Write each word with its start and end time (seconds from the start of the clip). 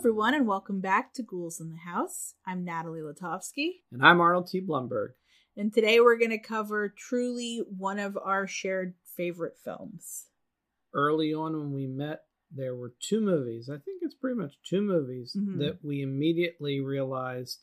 everyone, 0.00 0.34
and 0.34 0.46
welcome 0.46 0.80
back 0.80 1.12
to 1.12 1.22
Ghouls 1.22 1.60
in 1.60 1.70
the 1.70 1.76
House. 1.76 2.34
I'm 2.46 2.64
Natalie 2.64 3.00
Blitofsky, 3.00 3.80
And 3.92 4.02
I'm 4.02 4.20
Arnold 4.20 4.46
T. 4.48 4.60
Blumberg. 4.60 5.10
and 5.56 5.72
today 5.74 6.00
we're 6.00 6.16
going 6.18 6.30
to 6.30 6.38
cover 6.38 6.88
truly 6.88 7.62
one 7.76 7.98
of 7.98 8.16
our 8.16 8.46
shared 8.46 8.94
favorite 9.16 9.56
films. 9.62 10.26
Early 10.94 11.34
on 11.34 11.56
when 11.58 11.72
we 11.72 11.86
met, 11.86 12.20
there 12.50 12.74
were 12.74 12.94
two 12.98 13.20
movies. 13.20 13.68
I 13.68 13.76
think 13.78 13.98
it's 14.02 14.14
pretty 14.14 14.36
much 14.40 14.54
two 14.64 14.80
movies 14.80 15.36
Mhm. 15.38 15.58
that 15.58 15.84
we 15.84 16.00
immediately 16.00 16.80
realized 16.80 17.60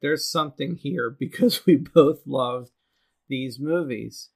there's 0.00 0.26
something 0.30 0.76
here 0.76 1.10
because 1.18 1.66
we 1.66 1.76
both 1.76 2.26
loved 2.26 2.72
these 3.28 3.58
movies. 3.60 4.30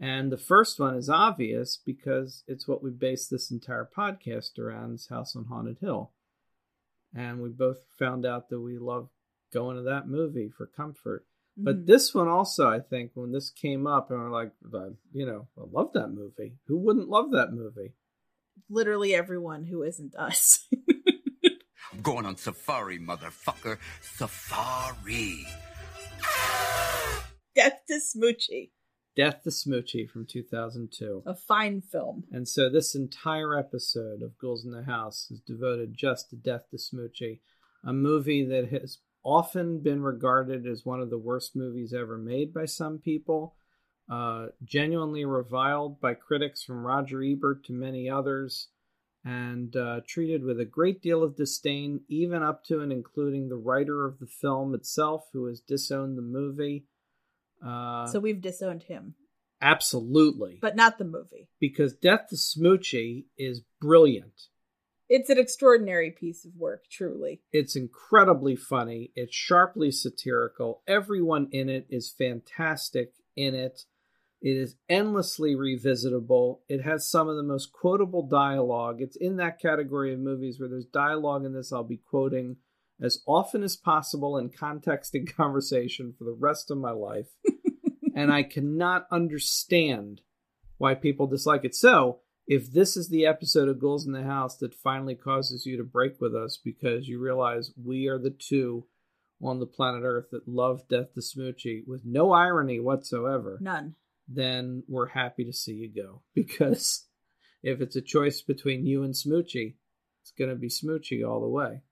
And 0.00 0.30
the 0.32 0.38
first 0.38 0.78
one 0.80 0.94
is 0.96 1.10
obvious 1.10 1.76
because 1.76 2.42
it's 2.46 2.66
what 2.68 2.82
we 2.82 2.90
based 2.90 3.30
this 3.30 3.50
entire 3.50 3.88
podcast 3.94 4.58
around 4.58 4.94
is 4.94 5.08
House 5.08 5.34
on 5.36 5.46
Haunted 5.46 5.78
Hill. 5.80 6.12
And 7.14 7.40
we 7.40 7.48
both 7.50 7.78
found 7.98 8.24
out 8.26 8.48
that 8.50 8.60
we 8.60 8.78
love 8.78 9.08
going 9.52 9.76
to 9.76 9.82
that 9.84 10.06
movie 10.08 10.50
for 10.50 10.66
comfort. 10.66 11.26
But 11.56 11.78
Mhm. 11.84 11.86
this 11.86 12.14
one 12.14 12.28
also, 12.28 12.68
I 12.68 12.80
think, 12.80 13.12
when 13.14 13.32
this 13.32 13.50
came 13.50 13.86
up, 13.86 14.10
and 14.10 14.20
we're 14.20 14.30
like, 14.30 14.52
you 15.12 15.26
know, 15.26 15.48
I 15.56 15.62
love 15.70 15.92
that 15.94 16.08
movie. 16.08 16.58
Who 16.66 16.76
wouldn't 16.78 17.08
love 17.08 17.30
that 17.32 17.52
movie? 17.52 17.94
literally 18.68 19.14
everyone 19.14 19.64
who 19.64 19.82
isn't 19.82 20.14
us. 20.16 20.68
I'm 21.92 22.02
going 22.02 22.26
on 22.26 22.36
safari, 22.36 22.98
motherfucker. 22.98 23.78
Safari. 24.02 25.46
Death 27.54 27.80
to 27.88 27.94
Smoochy, 28.00 28.70
Death 29.18 29.42
to 29.42 29.50
Smoochy 29.50 30.08
from 30.08 30.26
2002. 30.26 31.24
a 31.26 31.34
fine 31.34 31.80
film. 31.80 32.22
And 32.30 32.46
so 32.46 32.70
this 32.70 32.94
entire 32.94 33.58
episode 33.58 34.22
of 34.22 34.38
Ghouls 34.38 34.64
in 34.64 34.70
the 34.70 34.84
House 34.84 35.28
is 35.32 35.40
devoted 35.40 35.96
just 35.98 36.30
to 36.30 36.36
Death 36.36 36.70
to 36.70 36.76
Smoochy, 36.76 37.40
a 37.84 37.92
movie 37.92 38.44
that 38.44 38.68
has 38.68 38.98
often 39.24 39.80
been 39.80 40.02
regarded 40.02 40.68
as 40.68 40.86
one 40.86 41.00
of 41.00 41.10
the 41.10 41.18
worst 41.18 41.56
movies 41.56 41.92
ever 41.92 42.16
made 42.16 42.54
by 42.54 42.64
some 42.64 42.98
people, 42.98 43.56
uh, 44.08 44.46
genuinely 44.62 45.24
reviled 45.24 46.00
by 46.00 46.14
critics 46.14 46.62
from 46.62 46.86
Roger 46.86 47.20
Ebert 47.20 47.64
to 47.64 47.72
many 47.72 48.08
others, 48.08 48.68
and 49.24 49.74
uh, 49.74 50.00
treated 50.06 50.44
with 50.44 50.60
a 50.60 50.64
great 50.64 51.02
deal 51.02 51.24
of 51.24 51.34
disdain, 51.34 52.02
even 52.06 52.44
up 52.44 52.62
to 52.66 52.82
and 52.82 52.92
including 52.92 53.48
the 53.48 53.56
writer 53.56 54.06
of 54.06 54.20
the 54.20 54.28
film 54.28 54.76
itself, 54.76 55.24
who 55.32 55.46
has 55.46 55.58
disowned 55.58 56.16
the 56.16 56.22
movie. 56.22 56.86
Uh, 57.64 58.06
so 58.06 58.20
we've 58.20 58.40
disowned 58.40 58.84
him, 58.84 59.14
absolutely. 59.60 60.58
but 60.60 60.76
not 60.76 60.98
the 60.98 61.04
movie. 61.04 61.48
because 61.60 61.94
Death 61.94 62.28
to 62.30 62.36
Smoochy 62.36 63.24
is 63.36 63.62
brilliant. 63.80 64.48
It's 65.08 65.30
an 65.30 65.38
extraordinary 65.38 66.10
piece 66.10 66.44
of 66.44 66.52
work, 66.54 66.84
truly. 66.90 67.40
It's 67.50 67.74
incredibly 67.74 68.56
funny. 68.56 69.10
It's 69.14 69.34
sharply 69.34 69.90
satirical. 69.90 70.82
Everyone 70.86 71.48
in 71.50 71.70
it 71.70 71.86
is 71.88 72.14
fantastic 72.16 73.12
in 73.34 73.54
it. 73.54 73.84
It 74.42 74.56
is 74.56 74.76
endlessly 74.88 75.54
revisitable. 75.56 76.58
It 76.68 76.82
has 76.82 77.10
some 77.10 77.28
of 77.28 77.36
the 77.36 77.42
most 77.42 77.72
quotable 77.72 78.28
dialogue. 78.28 79.00
It's 79.00 79.16
in 79.16 79.36
that 79.38 79.60
category 79.60 80.12
of 80.12 80.20
movies 80.20 80.60
where 80.60 80.68
there's 80.68 80.84
dialogue 80.84 81.44
in 81.44 81.54
this 81.54 81.72
I'll 81.72 81.84
be 81.84 81.96
quoting 81.96 82.56
as 83.00 83.22
often 83.26 83.62
as 83.62 83.76
possible 83.76 84.36
in 84.36 84.50
context 84.50 85.14
and 85.14 85.32
conversation 85.36 86.14
for 86.16 86.24
the 86.24 86.36
rest 86.38 86.70
of 86.70 86.78
my 86.78 86.90
life. 86.90 87.28
and 88.14 88.32
I 88.32 88.42
cannot 88.42 89.06
understand 89.10 90.22
why 90.78 90.94
people 90.94 91.26
dislike 91.26 91.64
it. 91.64 91.74
So, 91.74 92.20
if 92.46 92.72
this 92.72 92.96
is 92.96 93.10
the 93.10 93.26
episode 93.26 93.68
of 93.68 93.78
Ghouls 93.78 94.06
in 94.06 94.12
the 94.12 94.22
House 94.22 94.56
that 94.58 94.74
finally 94.74 95.14
causes 95.14 95.66
you 95.66 95.76
to 95.76 95.84
break 95.84 96.18
with 96.18 96.34
us 96.34 96.58
because 96.62 97.06
you 97.06 97.20
realize 97.20 97.72
we 97.76 98.08
are 98.08 98.18
the 98.18 98.30
two 98.30 98.86
on 99.42 99.60
the 99.60 99.66
planet 99.66 100.02
Earth 100.02 100.30
that 100.32 100.48
love 100.48 100.88
Death 100.88 101.12
to 101.14 101.20
Smoochy 101.20 101.86
with 101.86 102.02
no 102.04 102.32
irony 102.32 102.80
whatsoever, 102.80 103.58
None. 103.60 103.94
then 104.26 104.82
we're 104.88 105.08
happy 105.08 105.44
to 105.44 105.52
see 105.52 105.74
you 105.74 105.88
go. 105.94 106.22
Because 106.34 107.04
if 107.62 107.80
it's 107.80 107.96
a 107.96 108.00
choice 108.00 108.40
between 108.40 108.86
you 108.86 109.02
and 109.02 109.14
Smoochy, 109.14 109.74
it's 110.22 110.32
going 110.36 110.50
to 110.50 110.56
be 110.56 110.68
Smoochy 110.68 111.28
all 111.28 111.40
the 111.40 111.48
way. 111.48 111.82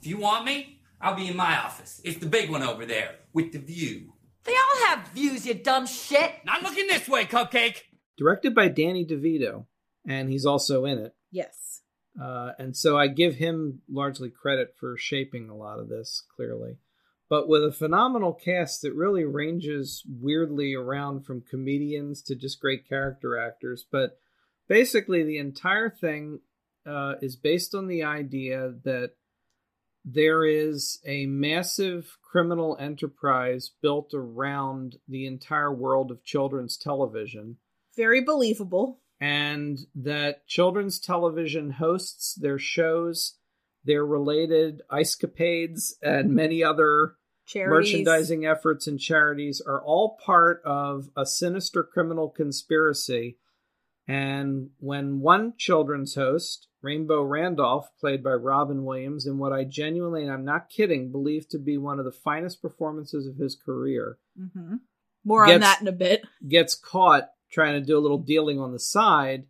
If 0.00 0.06
you 0.06 0.18
want 0.18 0.44
me, 0.44 0.80
I'll 1.00 1.14
be 1.14 1.28
in 1.28 1.36
my 1.36 1.58
office. 1.58 2.00
It's 2.04 2.18
the 2.18 2.26
big 2.26 2.50
one 2.50 2.62
over 2.62 2.86
there 2.86 3.16
with 3.32 3.52
the 3.52 3.58
view. 3.58 4.12
They 4.44 4.52
all 4.52 4.86
have 4.86 5.08
views, 5.08 5.44
you 5.44 5.54
dumb 5.54 5.86
shit. 5.86 6.32
Not 6.44 6.62
looking 6.62 6.86
this 6.86 7.08
way, 7.08 7.24
Cupcake. 7.24 7.82
Directed 8.16 8.54
by 8.54 8.68
Danny 8.68 9.04
DeVito, 9.04 9.66
and 10.06 10.30
he's 10.30 10.46
also 10.46 10.84
in 10.84 10.98
it. 10.98 11.14
Yes. 11.30 11.82
Uh, 12.20 12.52
and 12.58 12.76
so 12.76 12.96
I 12.96 13.08
give 13.08 13.34
him 13.34 13.82
largely 13.90 14.30
credit 14.30 14.74
for 14.78 14.96
shaping 14.96 15.50
a 15.50 15.56
lot 15.56 15.78
of 15.78 15.88
this, 15.88 16.22
clearly. 16.34 16.78
But 17.28 17.48
with 17.48 17.64
a 17.64 17.72
phenomenal 17.72 18.32
cast 18.32 18.82
that 18.82 18.94
really 18.94 19.24
ranges 19.24 20.04
weirdly 20.08 20.74
around 20.74 21.26
from 21.26 21.42
comedians 21.42 22.22
to 22.22 22.36
just 22.36 22.60
great 22.60 22.88
character 22.88 23.36
actors. 23.36 23.84
But 23.90 24.18
basically, 24.68 25.24
the 25.24 25.38
entire 25.38 25.90
thing 25.90 26.40
uh, 26.86 27.14
is 27.20 27.34
based 27.34 27.74
on 27.74 27.88
the 27.88 28.04
idea 28.04 28.74
that 28.84 29.12
there 30.08 30.44
is 30.44 31.00
a 31.04 31.26
massive 31.26 32.16
criminal 32.22 32.76
enterprise 32.78 33.72
built 33.82 34.12
around 34.14 34.96
the 35.08 35.26
entire 35.26 35.72
world 35.72 36.12
of 36.12 36.22
children's 36.22 36.76
television 36.76 37.56
Very 37.96 38.20
believable. 38.20 39.00
and 39.20 39.78
that 39.96 40.46
children's 40.46 41.00
television 41.00 41.70
hosts 41.70 42.34
their 42.36 42.58
shows, 42.58 43.34
their 43.84 44.06
related 44.06 44.82
escapades, 44.92 45.96
and 46.02 46.32
many 46.34 46.62
other 46.62 47.14
Charities. 47.46 47.92
merchandising 47.92 48.46
efforts 48.46 48.86
and 48.86 49.00
charities 49.00 49.60
are 49.60 49.82
all 49.82 50.18
part 50.24 50.62
of 50.64 51.08
a 51.16 51.26
sinister 51.26 51.82
criminal 51.82 52.28
conspiracy. 52.28 53.38
And 54.08 54.70
when 54.78 55.20
one 55.20 55.54
children's 55.56 56.14
host, 56.14 56.68
Rainbow 56.80 57.22
Randolph, 57.22 57.90
played 57.98 58.22
by 58.22 58.34
Robin 58.34 58.84
Williams, 58.84 59.26
in 59.26 59.38
what 59.38 59.52
I 59.52 59.64
genuinely, 59.64 60.22
and 60.22 60.30
I'm 60.30 60.44
not 60.44 60.70
kidding, 60.70 61.10
believe 61.10 61.48
to 61.48 61.58
be 61.58 61.76
one 61.76 61.98
of 61.98 62.04
the 62.04 62.12
finest 62.12 62.62
performances 62.62 63.26
of 63.26 63.36
his 63.36 63.56
career, 63.56 64.18
hmm 64.38 64.76
More 65.24 65.44
on 65.44 65.60
that 65.60 65.80
in 65.80 65.88
a 65.88 65.92
bit. 65.92 66.24
gets 66.46 66.74
caught 66.74 67.30
trying 67.50 67.74
to 67.74 67.84
do 67.84 67.98
a 67.98 68.00
little 68.00 68.18
dealing 68.18 68.60
on 68.60 68.72
the 68.72 68.78
side, 68.78 69.46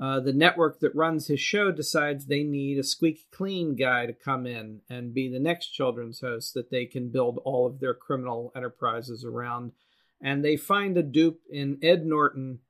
uh, 0.00 0.20
the 0.20 0.32
network 0.32 0.80
that 0.80 0.94
runs 0.94 1.26
his 1.26 1.40
show 1.40 1.70
decides 1.70 2.26
they 2.26 2.42
need 2.42 2.78
a 2.78 2.82
squeaky 2.82 3.24
clean 3.30 3.76
guy 3.76 4.06
to 4.06 4.12
come 4.12 4.46
in 4.46 4.80
and 4.88 5.14
be 5.14 5.28
the 5.28 5.38
next 5.38 5.68
children's 5.68 6.20
host 6.20 6.54
that 6.54 6.70
they 6.70 6.86
can 6.86 7.08
build 7.10 7.38
all 7.44 7.66
of 7.66 7.78
their 7.78 7.94
criminal 7.94 8.52
enterprises 8.56 9.24
around. 9.24 9.72
And 10.20 10.44
they 10.44 10.56
find 10.56 10.96
a 10.96 11.02
dupe 11.02 11.40
in 11.50 11.78
Ed 11.82 12.04
Norton, 12.04 12.60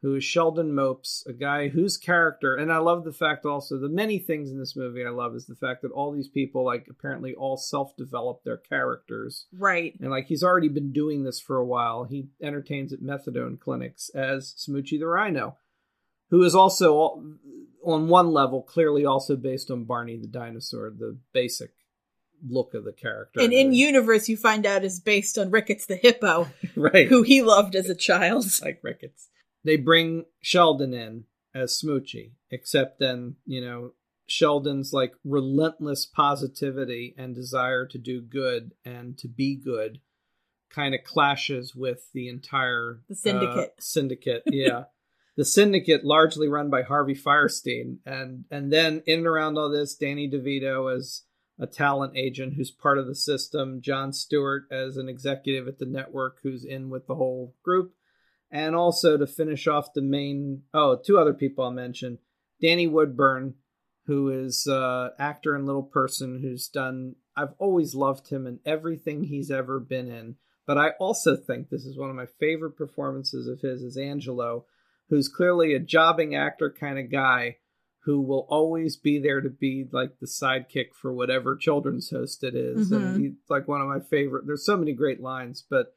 who 0.00 0.14
is 0.14 0.24
Sheldon 0.24 0.74
Mopes, 0.74 1.24
a 1.26 1.32
guy 1.32 1.68
whose 1.68 1.96
character, 1.96 2.54
and 2.54 2.72
I 2.72 2.78
love 2.78 3.04
the 3.04 3.12
fact 3.12 3.44
also, 3.44 3.78
the 3.78 3.88
many 3.88 4.18
things 4.18 4.50
in 4.50 4.58
this 4.58 4.76
movie 4.76 5.04
I 5.04 5.10
love 5.10 5.34
is 5.34 5.46
the 5.46 5.56
fact 5.56 5.82
that 5.82 5.90
all 5.90 6.12
these 6.12 6.28
people, 6.28 6.64
like, 6.64 6.86
apparently 6.88 7.34
all 7.34 7.56
self 7.56 7.96
develop 7.96 8.44
their 8.44 8.58
characters. 8.58 9.46
Right. 9.52 9.94
And 10.00 10.10
like 10.10 10.26
he's 10.26 10.44
already 10.44 10.68
been 10.68 10.92
doing 10.92 11.24
this 11.24 11.40
for 11.40 11.56
a 11.56 11.66
while. 11.66 12.04
He 12.04 12.28
entertains 12.40 12.92
at 12.92 13.00
methadone 13.00 13.58
clinics 13.58 14.08
as 14.14 14.54
Smoochy 14.56 15.00
the 15.00 15.08
Rhino, 15.08 15.56
who 16.30 16.44
is 16.44 16.54
also 16.54 16.94
all, 16.94 17.24
on 17.84 18.08
one 18.08 18.32
level 18.32 18.62
clearly 18.62 19.04
also 19.04 19.34
based 19.34 19.70
on 19.70 19.84
Barney 19.84 20.16
the 20.16 20.28
dinosaur, 20.28 20.90
the 20.90 21.18
basic 21.32 21.70
look 22.46 22.74
of 22.74 22.84
the 22.84 22.92
character. 22.92 23.40
And 23.40 23.52
in 23.52 23.72
universe, 23.72 24.28
you 24.28 24.36
find 24.36 24.64
out 24.64 24.84
is 24.84 25.00
based 25.00 25.38
on 25.38 25.50
Ricketts 25.50 25.86
the 25.86 25.96
hippo, 25.96 26.48
right, 26.76 27.08
who 27.08 27.22
he 27.22 27.42
loved 27.42 27.74
as 27.74 27.88
a 27.88 27.96
child. 27.96 28.46
like 28.62 28.78
Ricketts. 28.82 29.28
They 29.64 29.76
bring 29.76 30.24
Sheldon 30.40 30.94
in 30.94 31.24
as 31.54 31.80
Smoochy, 31.80 32.32
except 32.50 32.98
then 32.98 33.36
you 33.44 33.60
know 33.60 33.92
Sheldon's 34.26 34.92
like 34.92 35.14
relentless 35.24 36.06
positivity 36.06 37.14
and 37.16 37.34
desire 37.34 37.86
to 37.86 37.98
do 37.98 38.20
good 38.20 38.72
and 38.84 39.16
to 39.18 39.28
be 39.28 39.56
good 39.56 40.00
kind 40.70 40.94
of 40.94 41.02
clashes 41.02 41.74
with 41.74 42.12
the 42.12 42.28
entire 42.28 43.00
The 43.08 43.14
syndicate. 43.14 43.70
uh, 43.70 43.80
syndicate, 43.80 44.42
yeah. 44.46 44.84
the 45.36 45.44
syndicate 45.46 46.04
largely 46.04 46.46
run 46.46 46.68
by 46.68 46.82
Harvey 46.82 47.14
Fierstein 47.14 47.98
and 48.04 48.44
and 48.50 48.72
then 48.72 49.02
in 49.06 49.20
and 49.20 49.26
around 49.26 49.56
all 49.56 49.70
this 49.70 49.94
Danny 49.96 50.30
DeVito 50.30 50.94
as 50.94 51.22
a 51.58 51.66
talent 51.66 52.16
agent 52.16 52.54
who's 52.54 52.70
part 52.70 52.98
of 52.98 53.06
the 53.06 53.14
system, 53.16 53.80
Jon 53.80 54.12
Stewart 54.12 54.64
as 54.70 54.96
an 54.96 55.08
executive 55.08 55.66
at 55.66 55.78
the 55.78 55.86
network 55.86 56.38
who's 56.42 56.64
in 56.64 56.88
with 56.90 57.06
the 57.08 57.16
whole 57.16 57.54
group 57.64 57.94
and 58.50 58.74
also 58.74 59.16
to 59.16 59.26
finish 59.26 59.66
off 59.66 59.92
the 59.94 60.02
main 60.02 60.62
oh 60.72 60.98
two 61.04 61.18
other 61.18 61.34
people 61.34 61.64
i'll 61.64 61.70
mention 61.70 62.18
danny 62.60 62.86
woodburn 62.86 63.54
who 64.06 64.30
is 64.30 64.66
uh 64.66 65.10
actor 65.18 65.54
and 65.54 65.66
little 65.66 65.82
person 65.82 66.40
who's 66.42 66.68
done 66.68 67.14
i've 67.36 67.54
always 67.58 67.94
loved 67.94 68.28
him 68.28 68.46
in 68.46 68.58
everything 68.64 69.24
he's 69.24 69.50
ever 69.50 69.78
been 69.78 70.08
in 70.08 70.36
but 70.66 70.78
i 70.78 70.90
also 70.98 71.36
think 71.36 71.68
this 71.68 71.84
is 71.84 71.98
one 71.98 72.10
of 72.10 72.16
my 72.16 72.26
favorite 72.40 72.76
performances 72.76 73.46
of 73.46 73.60
his 73.60 73.82
is 73.82 73.96
angelo 73.96 74.64
who's 75.10 75.28
clearly 75.28 75.74
a 75.74 75.78
jobbing 75.78 76.34
actor 76.34 76.70
kind 76.70 76.98
of 76.98 77.10
guy 77.10 77.56
who 78.04 78.22
will 78.22 78.46
always 78.48 78.96
be 78.96 79.18
there 79.18 79.40
to 79.42 79.50
be 79.50 79.86
like 79.92 80.18
the 80.18 80.26
sidekick 80.26 80.94
for 80.94 81.12
whatever 81.12 81.56
children's 81.56 82.08
host 82.08 82.42
it 82.42 82.54
is. 82.54 82.90
Mhm. 82.90 82.96
And 82.96 83.20
he's 83.20 83.34
like 83.50 83.68
one 83.68 83.82
of 83.82 83.88
my 83.88 84.00
favorite. 84.00 84.46
There's 84.46 84.64
so 84.64 84.78
many 84.78 84.94
great 84.94 85.20
lines, 85.20 85.62
but 85.68 85.94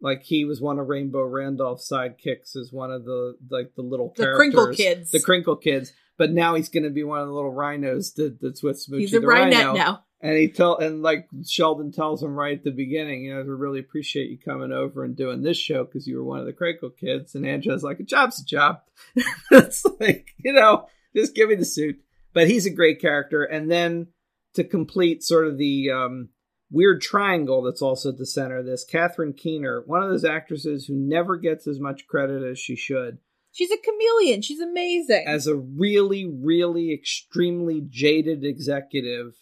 like 0.00 0.22
he 0.22 0.44
was 0.44 0.60
one 0.60 0.78
of 0.78 0.88
Rainbow 0.88 1.24
Randolph's 1.24 1.90
sidekicks 1.90 2.56
as 2.56 2.70
one 2.72 2.90
of 2.90 3.04
the 3.04 3.36
like 3.50 3.74
the 3.74 3.82
little 3.82 4.12
The 4.16 4.32
Crinkle 4.34 4.72
Kids. 4.72 5.10
the 5.10 5.20
Crinkle 5.20 5.56
Kids. 5.56 5.92
But 6.16 6.32
now 6.32 6.56
he's 6.56 6.68
going 6.68 6.82
to 6.82 6.90
be 6.90 7.04
one 7.04 7.20
of 7.20 7.28
the 7.28 7.32
little 7.32 7.52
rhinos 7.52 8.14
that, 8.14 8.40
that's 8.40 8.60
with 8.60 8.76
Smoochy 8.76 9.00
He's 9.00 9.14
a 9.14 9.20
the 9.20 9.26
Rhino. 9.26 9.74
now. 9.74 10.04
And 10.20 10.36
he 10.36 10.48
tell 10.48 10.78
and 10.78 11.00
like 11.00 11.28
Sheldon 11.46 11.92
tells 11.92 12.22
him 12.22 12.34
right 12.34 12.58
at 12.58 12.64
the 12.64 12.72
beginning, 12.72 13.24
you 13.24 13.34
know, 13.34 13.42
we 13.42 13.50
really 13.50 13.78
appreciate 13.78 14.30
you 14.30 14.36
coming 14.36 14.72
over 14.72 15.04
and 15.04 15.16
doing 15.16 15.42
this 15.42 15.56
show 15.56 15.84
because 15.84 16.08
you 16.08 16.16
were 16.16 16.24
one 16.24 16.40
of 16.40 16.46
the 16.46 16.52
Crinkle 16.52 16.90
kids. 16.90 17.36
And 17.36 17.46
Angelo's 17.46 17.84
like, 17.84 18.00
a 18.00 18.02
job's 18.02 18.40
a 18.40 18.44
job. 18.44 18.80
it's 19.52 19.86
like, 20.00 20.34
you 20.38 20.52
know, 20.52 20.88
just 21.14 21.36
give 21.36 21.50
me 21.50 21.54
the 21.54 21.64
suit. 21.64 22.00
But 22.32 22.48
he's 22.48 22.66
a 22.66 22.70
great 22.70 23.00
character. 23.00 23.44
And 23.44 23.70
then 23.70 24.08
to 24.54 24.64
complete 24.64 25.22
sort 25.22 25.46
of 25.46 25.56
the 25.56 25.92
um, 25.92 26.30
weird 26.70 27.00
triangle 27.00 27.62
that's 27.62 27.82
also 27.82 28.10
at 28.10 28.18
the 28.18 28.26
center 28.26 28.58
of 28.58 28.66
this, 28.66 28.84
Catherine 28.84 29.32
Keener, 29.32 29.82
one 29.86 30.02
of 30.02 30.10
those 30.10 30.24
actresses 30.24 30.86
who 30.86 30.94
never 30.94 31.36
gets 31.36 31.66
as 31.66 31.80
much 31.80 32.06
credit 32.06 32.42
as 32.42 32.58
she 32.58 32.76
should 32.76 33.18
She's 33.52 33.70
a 33.72 33.76
chameleon. 33.76 34.42
She's 34.42 34.60
amazing. 34.60 35.24
as 35.26 35.46
a 35.46 35.56
really, 35.56 36.26
really 36.26 36.92
extremely 36.92 37.80
jaded 37.88 38.44
executive 38.44 39.34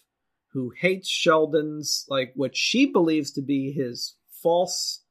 who 0.53 0.71
hates 0.75 1.07
Sheldon's, 1.07 2.05
like 2.09 2.33
what 2.35 2.55
she 2.55 2.85
believes 2.87 3.31
to 3.33 3.41
be 3.41 3.71
his 3.71 4.15
false 4.41 5.03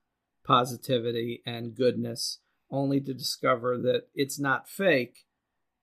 positivity 0.44 1.42
and 1.46 1.76
goodness, 1.76 2.40
only 2.70 3.00
to 3.00 3.14
discover 3.14 3.78
that 3.78 4.08
it's 4.14 4.40
not 4.40 4.68
fake. 4.68 5.26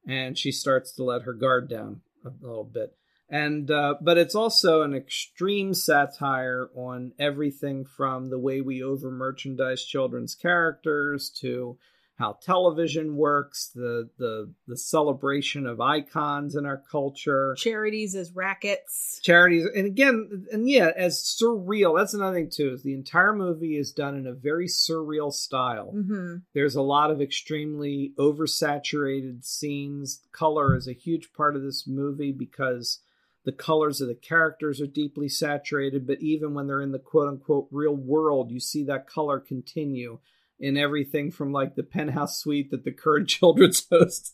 And 0.05 0.37
she 0.37 0.51
starts 0.51 0.91
to 0.93 1.03
let 1.05 1.21
her 1.21 1.33
guard 1.33 1.69
down 1.69 2.01
a 2.25 2.31
little 2.41 2.65
bit. 2.65 2.97
And, 3.33 3.71
uh, 3.71 3.95
but 3.99 4.19
it's 4.19 4.35
also 4.35 4.83
an 4.83 4.93
extreme 4.93 5.73
satire 5.73 6.69
on 6.75 7.13
everything 7.17 7.83
from 7.83 8.29
the 8.29 8.37
way 8.37 8.61
we 8.61 8.83
over 8.83 9.09
merchandise 9.09 9.83
children's 9.83 10.35
characters 10.35 11.31
to 11.41 11.79
how 12.19 12.37
television 12.43 13.15
works, 13.15 13.71
the 13.73 14.07
the 14.19 14.53
the 14.67 14.77
celebration 14.77 15.65
of 15.65 15.81
icons 15.81 16.55
in 16.55 16.63
our 16.63 16.77
culture, 16.91 17.55
Charities 17.57 18.13
as 18.13 18.31
rackets. 18.35 19.19
charities, 19.23 19.65
and 19.75 19.87
again, 19.87 20.45
and 20.51 20.69
yeah, 20.69 20.91
as 20.95 21.17
surreal. 21.23 21.97
That's 21.97 22.13
another 22.13 22.35
thing 22.35 22.51
too. 22.51 22.73
Is 22.73 22.83
the 22.83 22.93
entire 22.93 23.33
movie 23.33 23.77
is 23.77 23.91
done 23.91 24.15
in 24.15 24.27
a 24.27 24.33
very 24.33 24.67
surreal 24.67 25.33
style. 25.33 25.89
hmm 25.91 26.35
There's 26.53 26.75
a 26.75 26.83
lot 26.83 27.09
of 27.09 27.19
extremely 27.19 28.13
oversaturated 28.19 29.43
scenes. 29.43 30.21
Color 30.31 30.75
is 30.75 30.87
a 30.87 30.93
huge 30.93 31.33
part 31.33 31.55
of 31.55 31.63
this 31.63 31.87
movie 31.87 32.31
because 32.31 32.99
the 33.45 33.51
colors 33.51 34.01
of 34.01 34.07
the 34.07 34.15
characters 34.15 34.79
are 34.79 34.87
deeply 34.87 35.27
saturated, 35.27 36.07
but 36.07 36.21
even 36.21 36.53
when 36.53 36.67
they're 36.67 36.81
in 36.81 36.91
the 36.91 36.99
quote 36.99 37.27
unquote 37.27 37.67
real 37.71 37.95
world, 37.95 38.51
you 38.51 38.59
see 38.59 38.83
that 38.85 39.07
color 39.07 39.39
continue 39.39 40.19
in 40.59 40.77
everything 40.77 41.31
from 41.31 41.51
like 41.51 41.75
the 41.75 41.83
penthouse 41.83 42.39
suite 42.39 42.71
that 42.71 42.83
the 42.83 42.91
current 42.91 43.27
children's 43.29 43.85
host 43.91 44.33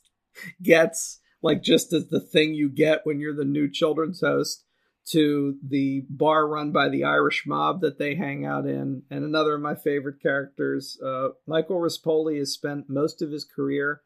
gets, 0.62 1.20
like 1.42 1.64
just 1.64 1.92
as 1.94 2.08
the 2.08 2.20
thing 2.20 2.54
you 2.54 2.70
get 2.70 3.02
when 3.04 3.20
you're 3.20 3.36
the 3.36 3.46
new 3.46 3.70
children's 3.70 4.22
host, 4.22 4.64
to 5.08 5.58
the 5.68 6.06
bar 6.08 6.48
run 6.48 6.72
by 6.72 6.88
the 6.88 7.04
Irish 7.04 7.46
mob 7.48 7.82
that 7.82 7.98
they 7.98 8.14
hang 8.14 8.46
out 8.46 8.68
in. 8.68 9.02
And 9.10 9.24
another 9.26 9.56
of 9.56 9.62
my 9.62 9.74
favorite 9.74 10.22
characters, 10.22 11.00
uh, 11.04 11.30
Michael 11.48 11.80
Rispoli, 11.80 12.38
has 12.38 12.54
spent 12.54 12.90
most 12.90 13.24
of 13.24 13.32
his 13.32 13.44
career 13.44 14.02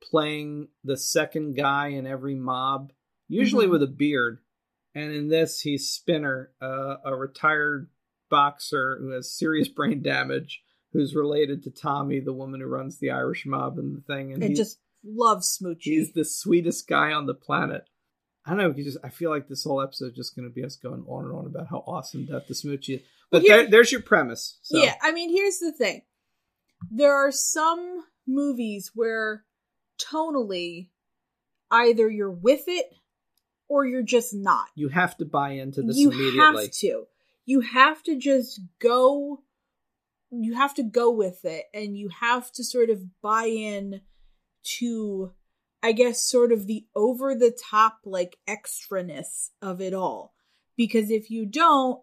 playing 0.00 0.68
the 0.84 0.96
second 0.96 1.56
guy 1.56 1.88
in 1.88 2.06
every 2.06 2.36
mob, 2.36 2.92
usually 3.28 3.66
Mhm. 3.66 3.70
with 3.70 3.82
a 3.82 3.86
beard. 3.88 4.40
And 4.94 5.12
in 5.12 5.28
this, 5.28 5.60
he's 5.60 5.90
Spinner, 5.90 6.52
uh, 6.60 6.96
a 7.04 7.14
retired 7.14 7.90
boxer 8.30 8.98
who 8.98 9.10
has 9.10 9.32
serious 9.32 9.68
brain 9.76 10.02
damage, 10.02 10.62
who's 10.92 11.14
related 11.14 11.62
to 11.64 11.70
Tommy, 11.70 12.20
the 12.20 12.32
woman 12.32 12.60
who 12.60 12.66
runs 12.66 12.98
the 12.98 13.10
Irish 13.10 13.44
mob 13.46 13.78
and 13.78 13.96
the 13.96 14.00
thing. 14.00 14.32
And 14.32 14.42
And 14.42 14.56
just 14.56 14.78
loves 15.04 15.58
Smoochy. 15.58 15.82
he's 15.82 16.12
the 16.12 16.24
sweetest 16.24 16.88
guy 16.88 17.12
on 17.12 17.26
the 17.26 17.34
planet. 17.34 17.84
I 18.46 18.50
don't 18.50 18.58
know. 18.58 18.72
he 18.72 18.84
Just 18.84 18.98
I 19.04 19.08
feel 19.10 19.30
like 19.30 19.48
this 19.48 19.64
whole 19.64 19.82
episode 19.82 20.12
is 20.12 20.16
just 20.16 20.36
going 20.36 20.48
to 20.48 20.54
be 20.54 20.64
us 20.64 20.76
going 20.76 21.04
on 21.08 21.24
and 21.26 21.34
on 21.34 21.46
about 21.46 21.66
how 21.68 21.78
awesome 21.86 22.24
Death 22.26 22.46
to 22.46 22.52
Smoochy 22.54 22.96
is. 22.96 23.02
But 23.30 23.42
Well, 23.42 23.42
here- 23.42 23.56
there, 23.62 23.70
there's 23.72 23.92
your 23.92 24.02
premise. 24.02 24.58
So. 24.62 24.78
Yeah, 24.78 24.94
I 25.02 25.10
mean, 25.12 25.30
here's 25.30 25.58
the 25.58 25.72
thing. 25.72 26.02
There 26.90 27.12
are 27.14 27.32
some 27.32 28.04
movies 28.26 28.92
where 28.94 29.44
tonally 29.98 30.90
either 31.70 32.08
you're 32.08 32.30
with 32.30 32.64
it 32.68 32.86
or 33.68 33.86
you're 33.86 34.02
just 34.02 34.34
not. 34.34 34.66
you 34.74 34.88
have 34.88 35.16
to 35.18 35.24
buy 35.24 35.50
into 35.50 35.82
this 35.82 35.96
you 35.96 36.10
immediately. 36.10 36.64
have 36.64 36.72
to. 36.72 37.06
You 37.44 37.60
have 37.60 38.02
to 38.04 38.16
just 38.16 38.60
go 38.80 39.42
you 40.30 40.54
have 40.54 40.74
to 40.74 40.82
go 40.82 41.10
with 41.10 41.44
it 41.44 41.66
and 41.72 41.96
you 41.96 42.08
have 42.08 42.50
to 42.52 42.64
sort 42.64 42.90
of 42.90 43.20
buy 43.22 43.44
in 43.44 44.00
to 44.62 45.32
I 45.82 45.92
guess 45.92 46.20
sort 46.20 46.52
of 46.52 46.66
the 46.66 46.86
over 46.94 47.34
the 47.34 47.56
top 47.70 48.00
like 48.04 48.36
extraness 48.48 49.50
of 49.62 49.80
it 49.80 49.94
all. 49.94 50.34
Because 50.76 51.10
if 51.10 51.30
you 51.30 51.46
don't 51.46 52.00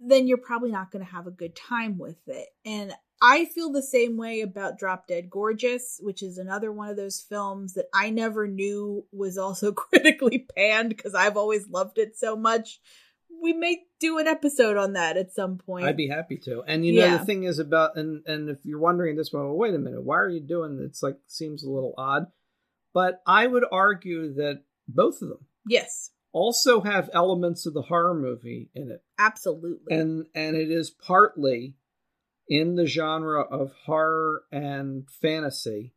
then 0.00 0.26
you're 0.26 0.38
probably 0.38 0.70
not 0.70 0.90
going 0.90 1.04
to 1.04 1.10
have 1.10 1.26
a 1.26 1.32
good 1.32 1.56
time 1.56 1.98
with 1.98 2.18
it. 2.26 2.48
And 2.64 2.92
I 3.26 3.46
feel 3.46 3.72
the 3.72 3.82
same 3.82 4.18
way 4.18 4.42
about 4.42 4.78
Drop 4.78 5.06
Dead 5.08 5.30
Gorgeous, 5.30 5.98
which 6.02 6.22
is 6.22 6.36
another 6.36 6.70
one 6.70 6.90
of 6.90 6.96
those 6.98 7.22
films 7.26 7.72
that 7.72 7.86
I 7.94 8.10
never 8.10 8.46
knew 8.46 9.06
was 9.12 9.38
also 9.38 9.72
critically 9.72 10.46
panned 10.54 10.90
because 10.90 11.14
I've 11.14 11.38
always 11.38 11.66
loved 11.68 11.96
it 11.96 12.18
so 12.18 12.36
much. 12.36 12.80
We 13.42 13.54
may 13.54 13.78
do 13.98 14.18
an 14.18 14.26
episode 14.26 14.76
on 14.76 14.92
that 14.92 15.16
at 15.16 15.32
some 15.32 15.56
point. 15.56 15.86
I'd 15.86 15.96
be 15.96 16.08
happy 16.08 16.36
to. 16.44 16.62
And 16.66 16.84
you 16.84 16.92
know 17.00 17.06
Yeah. 17.06 17.16
the 17.16 17.24
thing 17.24 17.44
is 17.44 17.58
about 17.58 17.96
and 17.96 18.22
and 18.26 18.50
if 18.50 18.58
you're 18.64 18.78
wondering 18.78 19.12
at 19.16 19.18
this 19.18 19.32
moment, 19.32 19.50
well, 19.52 19.58
wait 19.58 19.74
a 19.74 19.78
minute, 19.78 20.04
why 20.04 20.16
are 20.18 20.28
you 20.28 20.40
doing 20.40 20.78
it's 20.84 21.02
like 21.02 21.16
seems 21.26 21.62
a 21.64 21.70
little 21.70 21.94
odd. 21.96 22.26
But 22.92 23.22
I 23.26 23.46
would 23.46 23.64
argue 23.72 24.34
that 24.34 24.64
both 24.86 25.22
of 25.22 25.28
them 25.30 25.46
yes, 25.66 26.10
also 26.32 26.82
have 26.82 27.08
elements 27.14 27.64
of 27.64 27.72
the 27.72 27.82
horror 27.82 28.14
movie 28.14 28.70
in 28.74 28.90
it. 28.90 29.02
absolutely. 29.18 29.94
And 29.96 30.26
and 30.34 30.56
it 30.56 30.70
is 30.70 30.90
partly 30.90 31.74
in 32.48 32.74
the 32.76 32.86
genre 32.86 33.40
of 33.42 33.72
horror 33.86 34.42
and 34.52 35.08
fantasy 35.10 35.94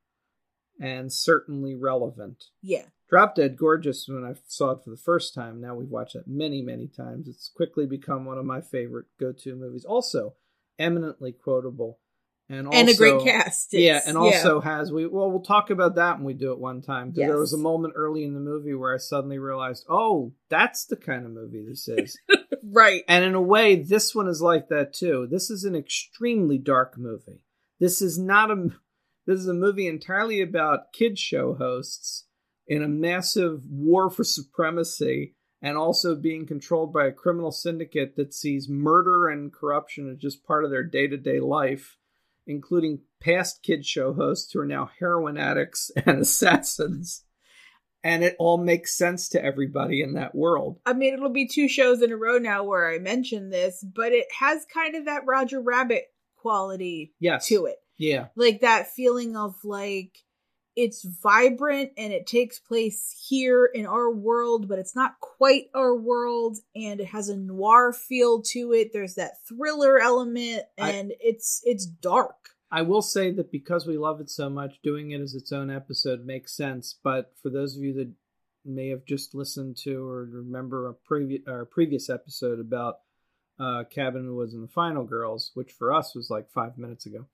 and 0.80 1.12
certainly 1.12 1.76
relevant. 1.76 2.46
yeah. 2.62 2.84
Drop 3.10 3.36
Dead 3.36 3.56
Gorgeous, 3.56 4.06
when 4.10 4.26
I 4.26 4.34
saw 4.48 4.72
it 4.72 4.84
for 4.84 4.90
the 4.90 4.98
first 4.98 5.34
time, 5.34 5.62
now 5.62 5.74
we've 5.76 5.88
watched 5.88 6.16
it 6.16 6.26
many, 6.28 6.62
many 6.62 6.88
times. 6.90 7.30
It's 7.30 7.50
quickly 7.56 7.86
become 7.86 8.26
one 8.26 8.38
of 8.38 8.44
my 8.44 8.60
favorite 8.60 9.06
go 9.18 9.32
to 9.32 9.56
movies. 9.56 9.86
Also, 9.86 10.34
eminently 10.78 11.32
quotable. 11.32 12.00
And, 12.50 12.68
also, 12.68 12.78
and 12.80 12.90
a 12.90 12.94
great 12.96 13.22
cast. 13.24 13.70
yeah, 13.72 13.92
It's- 13.92 14.08
and 14.08 14.18
also 14.18 14.60
has 14.60 14.92
we 14.92 15.08
well 15.08 15.32
we'll 15.32 15.40
talk 15.42 15.70
about 15.70 15.96
that 15.96 16.18
when 16.18 16.26
we 16.26 16.34
do 16.34 16.52
it 16.52 16.60
one 16.60 16.82
time 16.82 17.12
because 17.12 17.28
there 17.30 17.40
was 17.40 17.54
a 17.54 17.58
moment 17.58 17.94
early 17.96 18.26
in 18.26 18.34
the 18.34 18.40
movie 18.42 18.74
where 18.74 18.94
I 18.94 18.98
suddenly 18.98 19.40
realized, 19.40 19.86
oh, 19.90 20.34
that's 20.50 20.86
the 20.86 20.96
kind 20.98 21.26
of 21.26 21.32
movie 21.32 21.64
this 21.66 21.88
is. 21.88 22.18
right. 22.72 23.04
and 23.08 23.24
in 23.24 23.36
a 23.36 23.42
way, 23.42 23.76
this 23.76 24.14
one 24.16 24.28
is 24.28 24.42
like 24.42 24.70
that 24.70 24.94
too. 24.94 25.28
This 25.30 25.50
is 25.50 25.64
an 25.64 25.76
extremely 25.76 26.58
dark 26.58 26.98
movie. 26.98 27.44
This 27.80 28.02
is 28.02 28.18
not 28.18 28.52
a 28.52 28.70
this 29.26 29.40
is 29.40 29.48
a 29.48 29.54
movie 29.54 29.88
entirely 29.88 30.42
about 30.42 30.94
kid 30.94 31.20
show 31.20 31.56
hosts 31.56 32.26
in 32.66 32.82
a 32.82 32.88
massive 32.88 33.66
war 33.70 34.10
for 34.10 34.24
supremacy 34.24 35.36
and 35.62 35.78
also 35.78 36.16
being 36.16 36.46
controlled 36.46 36.94
by 36.94 37.08
a 37.08 37.12
criminal 37.12 37.52
syndicate 37.52 38.16
that 38.16 38.34
sees 38.34 38.70
murder 38.70 39.28
and 39.28 39.54
corruption 39.54 40.10
as 40.10 40.18
just 40.18 40.46
part 40.46 40.64
of 40.64 40.72
their 40.72 40.84
day-to-day 40.84 41.40
life 41.40 41.98
including 42.46 43.02
past 43.20 43.62
kid 43.62 43.86
show 43.86 44.14
hosts 44.14 44.52
who 44.54 44.60
are 44.60 44.66
now 44.66 44.90
heroin 45.00 45.38
addicts 45.38 45.92
and 46.06 46.20
assassins 46.22 47.26
and 48.04 48.24
it 48.24 48.36
all 48.40 48.58
makes 48.58 48.98
sense 48.98 49.30
to 49.30 49.44
everybody 49.44 50.02
in 50.02 50.14
that 50.14 50.34
world 50.36 50.80
I 50.86 50.94
mean, 50.94 51.14
it'll 51.14 51.30
be 51.30 51.48
two 51.48 51.68
shows 51.68 52.02
in 52.02 52.12
a 52.12 52.18
row 52.18 52.38
now 52.38 52.64
where 52.64 52.90
I 52.90 53.00
mention 53.00 53.50
this, 53.50 53.84
but 53.84 54.12
it 54.12 54.28
has 54.40 54.66
kind 54.74 54.96
of 54.96 55.06
that 55.06 55.26
Roger 55.26 55.60
Rabbit 55.62 56.06
quality 56.36 57.14
yes 57.20 57.48
to 57.48 57.66
it. 57.66 57.78
yeah 57.98 58.28
Like 58.36 58.62
that 58.62 58.92
feeling 58.92 59.36
of 59.36 59.56
like 59.64 60.20
it's 60.76 61.04
vibrant 61.04 61.92
and 61.98 62.14
it 62.14 62.28
takes 62.28 62.60
place 62.60 63.16
here 63.28 63.66
in 63.66 63.88
our 63.88 64.12
world, 64.12 64.68
but 64.70 64.78
it's 64.78 64.96
not 64.96 65.20
quite 65.20 65.66
our 65.74 65.96
world 65.96 66.58
and 66.76 67.00
it 67.00 67.08
has 67.08 67.30
a 67.30 67.36
noir 67.36 67.92
feel 67.92 68.44
to 68.44 68.74
it. 68.74 68.94
There's 68.94 69.16
that 69.16 69.44
thriller 69.50 70.00
element 70.00 70.62
I- 70.80 70.92
and 70.92 71.14
it's 71.20 71.62
it's 71.66 71.86
dark. 71.88 72.36
I 72.72 72.82
will 72.82 73.02
say 73.02 73.32
that 73.32 73.52
because 73.52 73.88
we 73.88 73.98
love 73.98 74.20
it 74.20 74.30
so 74.30 74.50
much, 74.50 74.82
doing 74.84 75.12
it 75.12 75.22
as 75.22 75.34
its 75.34 75.52
own 75.52 75.70
episode 75.70 76.26
makes 76.26 76.56
sense. 76.56 76.96
But 77.02 77.34
for 77.42 77.50
those 77.50 77.78
of 77.78 77.84
you 77.84 77.94
that 77.94 78.12
may 78.66 78.90
have 78.90 79.06
just 79.06 79.34
listened 79.34 79.78
to 79.78 80.06
or 80.06 80.26
remember 80.26 80.88
a 80.88 80.94
previous 80.94 81.42
our 81.48 81.66
previous 81.66 82.10
episode 82.10 82.60
about 82.60 83.00
uh, 83.60 83.86
Cabin 83.90 84.22
in 84.22 84.28
the 84.28 84.34
Woods 84.34 84.54
and 84.54 84.64
the 84.64 84.72
Final 84.72 85.06
Girls, 85.06 85.52
which 85.54 85.72
for 85.72 85.94
us 85.94 86.14
was 86.14 86.30
like 86.30 86.52
five 86.52 86.78
minutes 86.78 87.06
ago, 87.06 87.26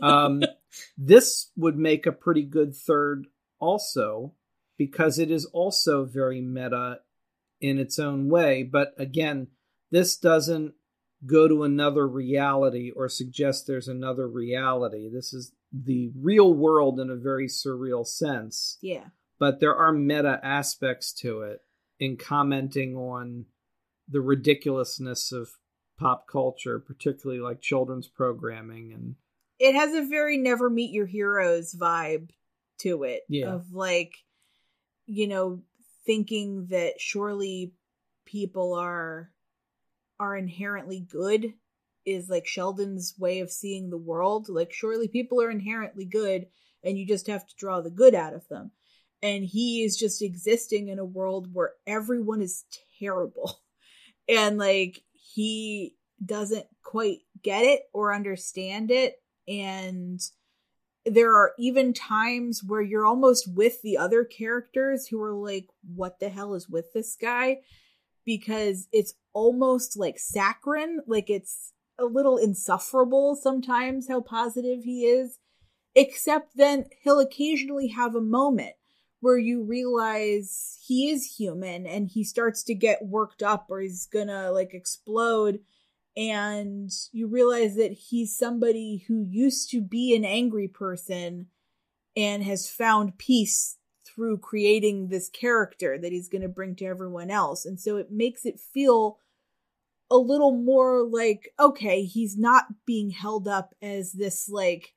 um, 0.00 0.42
this 0.98 1.50
would 1.56 1.76
make 1.76 2.06
a 2.06 2.12
pretty 2.12 2.42
good 2.42 2.74
third. 2.74 3.26
Also, 3.60 4.32
because 4.76 5.18
it 5.18 5.30
is 5.32 5.44
also 5.46 6.04
very 6.04 6.40
meta 6.40 7.00
in 7.60 7.78
its 7.78 7.98
own 7.98 8.28
way. 8.28 8.62
But 8.62 8.94
again, 8.96 9.48
this 9.90 10.16
doesn't 10.16 10.74
go 11.26 11.48
to 11.48 11.64
another 11.64 12.06
reality 12.06 12.92
or 12.94 13.08
suggest 13.08 13.66
there's 13.66 13.88
another 13.88 14.28
reality. 14.28 15.08
This 15.12 15.32
is 15.32 15.52
the 15.72 16.10
real 16.16 16.52
world 16.54 17.00
in 17.00 17.10
a 17.10 17.16
very 17.16 17.48
surreal 17.48 18.06
sense. 18.06 18.78
Yeah. 18.80 19.06
But 19.38 19.60
there 19.60 19.74
are 19.74 19.92
meta 19.92 20.40
aspects 20.42 21.12
to 21.14 21.42
it 21.42 21.60
in 21.98 22.16
commenting 22.16 22.96
on 22.96 23.46
the 24.08 24.20
ridiculousness 24.20 25.32
of 25.32 25.50
pop 25.98 26.26
culture, 26.28 26.78
particularly 26.78 27.40
like 27.40 27.60
children's 27.60 28.06
programming 28.06 28.92
and 28.92 29.16
It 29.58 29.74
has 29.74 29.94
a 29.94 30.08
very 30.08 30.38
never 30.38 30.70
meet 30.70 30.92
your 30.92 31.06
heroes 31.06 31.74
vibe 31.74 32.30
to 32.78 33.02
it. 33.02 33.22
Yeah. 33.28 33.48
Of 33.48 33.72
like, 33.72 34.14
you 35.06 35.26
know, 35.26 35.62
thinking 36.06 36.66
that 36.70 37.00
surely 37.00 37.72
people 38.24 38.74
are 38.74 39.30
are 40.20 40.36
inherently 40.36 41.00
good 41.00 41.54
is 42.04 42.28
like 42.30 42.46
Sheldon's 42.46 43.14
way 43.18 43.40
of 43.40 43.50
seeing 43.50 43.90
the 43.90 43.98
world. 43.98 44.48
Like 44.48 44.72
surely 44.72 45.08
people 45.08 45.42
are 45.42 45.50
inherently 45.50 46.04
good 46.04 46.46
and 46.84 46.98
you 46.98 47.06
just 47.06 47.26
have 47.26 47.46
to 47.46 47.56
draw 47.56 47.80
the 47.80 47.90
good 47.90 48.14
out 48.14 48.34
of 48.34 48.48
them. 48.48 48.70
And 49.22 49.44
he 49.44 49.82
is 49.84 49.96
just 49.96 50.22
existing 50.22 50.88
in 50.88 50.98
a 50.98 51.04
world 51.04 51.48
where 51.52 51.72
everyone 51.86 52.42
is 52.42 52.64
terrible. 52.98 53.60
And 54.30 54.58
like 54.58 55.02
he 55.14 55.96
doesn't 56.22 56.66
quite 56.82 57.20
get 57.42 57.64
it 57.64 57.84
or 57.94 58.12
understand 58.12 58.90
it 58.90 59.14
and 59.48 60.20
there 61.06 61.34
are 61.34 61.52
even 61.58 61.92
times 61.92 62.62
where 62.62 62.82
you're 62.82 63.06
almost 63.06 63.50
with 63.54 63.80
the 63.82 63.96
other 63.96 64.24
characters 64.24 65.06
who 65.06 65.22
are 65.22 65.32
like 65.32 65.68
what 65.94 66.20
the 66.20 66.28
hell 66.28 66.54
is 66.54 66.68
with 66.68 66.92
this 66.92 67.16
guy 67.16 67.58
because 68.24 68.88
it's 68.92 69.14
almost 69.38 69.96
like 69.96 70.18
saccharine 70.18 70.98
like 71.06 71.30
it's 71.30 71.72
a 71.96 72.04
little 72.04 72.36
insufferable 72.36 73.36
sometimes 73.36 74.08
how 74.08 74.20
positive 74.20 74.82
he 74.82 75.06
is 75.06 75.38
except 75.94 76.56
then 76.56 76.84
he'll 77.02 77.20
occasionally 77.20 77.86
have 77.86 78.16
a 78.16 78.20
moment 78.20 78.74
where 79.20 79.38
you 79.38 79.62
realize 79.62 80.76
he 80.84 81.08
is 81.08 81.36
human 81.36 81.86
and 81.86 82.08
he 82.08 82.24
starts 82.24 82.64
to 82.64 82.74
get 82.74 83.06
worked 83.06 83.42
up 83.42 83.66
or 83.70 83.80
he's 83.80 84.06
gonna 84.06 84.50
like 84.50 84.74
explode 84.74 85.60
and 86.16 86.90
you 87.12 87.28
realize 87.28 87.76
that 87.76 87.92
he's 87.92 88.36
somebody 88.36 89.04
who 89.06 89.24
used 89.30 89.70
to 89.70 89.80
be 89.80 90.16
an 90.16 90.24
angry 90.24 90.66
person 90.66 91.46
and 92.16 92.42
has 92.42 92.68
found 92.68 93.18
peace 93.18 93.78
through 94.04 94.38
creating 94.38 95.08
this 95.08 95.28
character 95.28 95.96
that 95.96 96.10
he's 96.10 96.28
going 96.28 96.42
to 96.42 96.48
bring 96.48 96.74
to 96.74 96.84
everyone 96.84 97.30
else. 97.30 97.64
And 97.64 97.78
so 97.78 97.96
it 97.96 98.10
makes 98.10 98.44
it 98.44 98.58
feel 98.58 99.18
a 100.10 100.16
little 100.16 100.52
more 100.52 101.02
like, 101.04 101.52
okay, 101.58 102.04
he's 102.04 102.36
not 102.36 102.66
being 102.86 103.10
held 103.10 103.46
up 103.46 103.74
as 103.82 104.12
this, 104.12 104.48
like, 104.48 104.94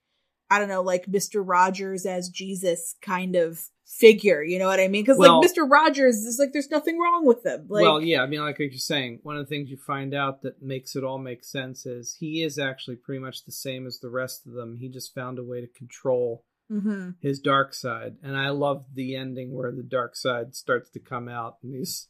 I 0.49 0.59
don't 0.59 0.69
know, 0.69 0.81
like 0.81 1.05
Mr. 1.05 1.43
Rogers 1.45 2.05
as 2.05 2.29
Jesus 2.29 2.95
kind 3.01 3.35
of 3.35 3.61
figure. 3.85 4.41
You 4.41 4.59
know 4.59 4.67
what 4.67 4.79
I 4.79 4.87
mean? 4.87 5.03
Because, 5.03 5.17
Well- 5.17 5.41
like, 5.41 5.51
Mr. 5.51 5.69
Rogers 5.69 6.15
is 6.17 6.39
like, 6.39 6.53
there's 6.53 6.71
nothing 6.71 6.97
wrong 6.97 7.25
with 7.25 7.45
him. 7.45 7.67
Like, 7.69 7.83
well, 7.83 8.01
yeah, 8.01 8.21
I 8.21 8.27
mean, 8.27 8.39
like 8.39 8.59
you're 8.59 8.71
saying, 8.71 9.19
one 9.23 9.37
of 9.37 9.45
the 9.45 9.49
things 9.49 9.69
you 9.69 9.77
find 9.77 10.13
out 10.13 10.41
that 10.43 10.61
makes 10.61 10.95
it 10.95 11.03
all 11.03 11.17
make 11.17 11.43
sense 11.43 11.85
is 11.85 12.15
he 12.19 12.43
is 12.43 12.57
actually 12.57 12.95
pretty 12.95 13.19
much 13.19 13.45
the 13.45 13.51
same 13.51 13.85
as 13.85 13.99
the 13.99 14.09
rest 14.09 14.45
of 14.45 14.53
them. 14.53 14.77
He 14.77 14.89
just 14.89 15.13
found 15.13 15.39
a 15.39 15.43
way 15.43 15.61
to 15.61 15.67
control 15.67 16.45
mhm. 16.71 17.15
his 17.19 17.39
dark 17.39 17.73
side, 17.73 18.15
and 18.23 18.37
I 18.37 18.49
love 18.49 18.85
the 18.93 19.15
ending 19.15 19.53
where 19.53 19.71
the 19.71 19.83
dark 19.83 20.15
side 20.15 20.55
starts 20.55 20.89
to 20.91 20.99
come 20.99 21.27
out, 21.27 21.57
and 21.61 21.75
he's 21.75 22.07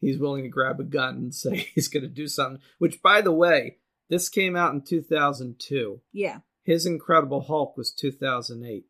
he's 0.00 0.18
willing 0.18 0.42
to 0.42 0.48
grab 0.48 0.80
a 0.80 0.84
gun 0.84 1.14
and 1.16 1.34
say 1.34 1.56
he's 1.74 1.88
going 1.88 2.02
to 2.02 2.08
do 2.08 2.28
something. 2.28 2.60
Which, 2.78 3.02
by 3.02 3.20
the 3.20 3.32
way, 3.32 3.78
this 4.08 4.28
came 4.28 4.56
out 4.56 4.74
in 4.74 4.82
2002. 4.82 6.00
yeah. 6.12 6.38
His 6.62 6.84
Incredible 6.84 7.42
Hulk 7.42 7.76
was 7.76 7.92
2008. 7.92 8.86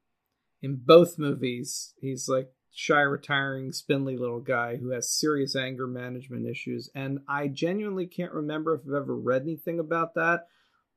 In 0.63 0.81
both 0.83 1.19
movies, 1.19 1.93
he's 2.01 2.27
like 2.27 2.49
shy, 2.73 3.01
retiring, 3.01 3.71
spindly 3.73 4.17
little 4.17 4.41
guy 4.41 4.77
who 4.77 4.93
has 4.93 5.11
serious 5.11 5.55
anger 5.55 5.87
management 5.87 6.47
issues. 6.47 6.89
And 6.95 7.19
I 7.29 7.49
genuinely 7.49 8.07
can't 8.07 8.33
remember 8.33 8.75
if 8.75 8.81
I've 8.87 9.03
ever 9.03 9.15
read 9.15 9.43
anything 9.43 9.79
about 9.79 10.15
that. 10.15 10.47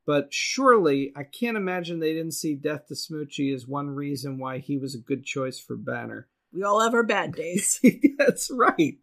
But 0.06 0.34
surely, 0.34 1.12
I 1.16 1.24
can't 1.24 1.58
imagine 1.58 2.00
they 2.00 2.14
didn't 2.14 2.34
see 2.34 2.56
Death 2.56 2.88
to 2.88 2.96
Smoochy 2.96 3.54
as 3.54 3.68
one 3.68 3.90
reason 3.90 4.40
why 4.40 4.60
he 4.60 4.78
was 4.78 4.96
a 4.96 5.00
good 5.00 5.26
choice 5.26 5.60
for 5.60 5.76
Banner. 5.76 6.28
We 6.52 6.64
all 6.64 6.80
have 6.80 6.94
our 6.94 7.04
bad 7.04 7.34
days. 7.34 7.80
That's 8.18 8.50
right. 8.50 8.98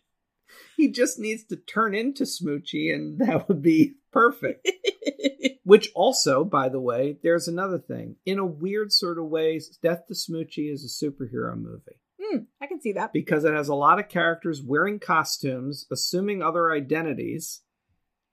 He 0.76 0.88
just 0.90 1.18
needs 1.18 1.44
to 1.44 1.56
turn 1.56 1.94
into 1.94 2.24
Smoochy, 2.24 2.94
and 2.94 3.18
that 3.18 3.48
would 3.48 3.62
be 3.62 3.94
perfect. 4.12 4.68
Which 5.64 5.90
also, 5.94 6.44
by 6.44 6.68
the 6.68 6.80
way, 6.80 7.18
there's 7.22 7.48
another 7.48 7.78
thing. 7.78 8.16
In 8.24 8.38
a 8.38 8.46
weird 8.46 8.92
sort 8.92 9.18
of 9.18 9.24
way, 9.26 9.60
Death 9.82 10.06
to 10.08 10.14
Smoochy 10.14 10.72
is 10.72 10.84
a 10.84 11.04
superhero 11.04 11.56
movie 11.56 12.00
Hmm, 12.20 12.44
I 12.60 12.66
can 12.66 12.80
see 12.80 12.92
that. 12.92 13.12
because 13.12 13.44
it 13.44 13.52
has 13.52 13.68
a 13.68 13.74
lot 13.74 13.98
of 13.98 14.08
characters 14.08 14.62
wearing 14.62 14.98
costumes, 14.98 15.86
assuming 15.90 16.42
other 16.42 16.70
identities, 16.72 17.62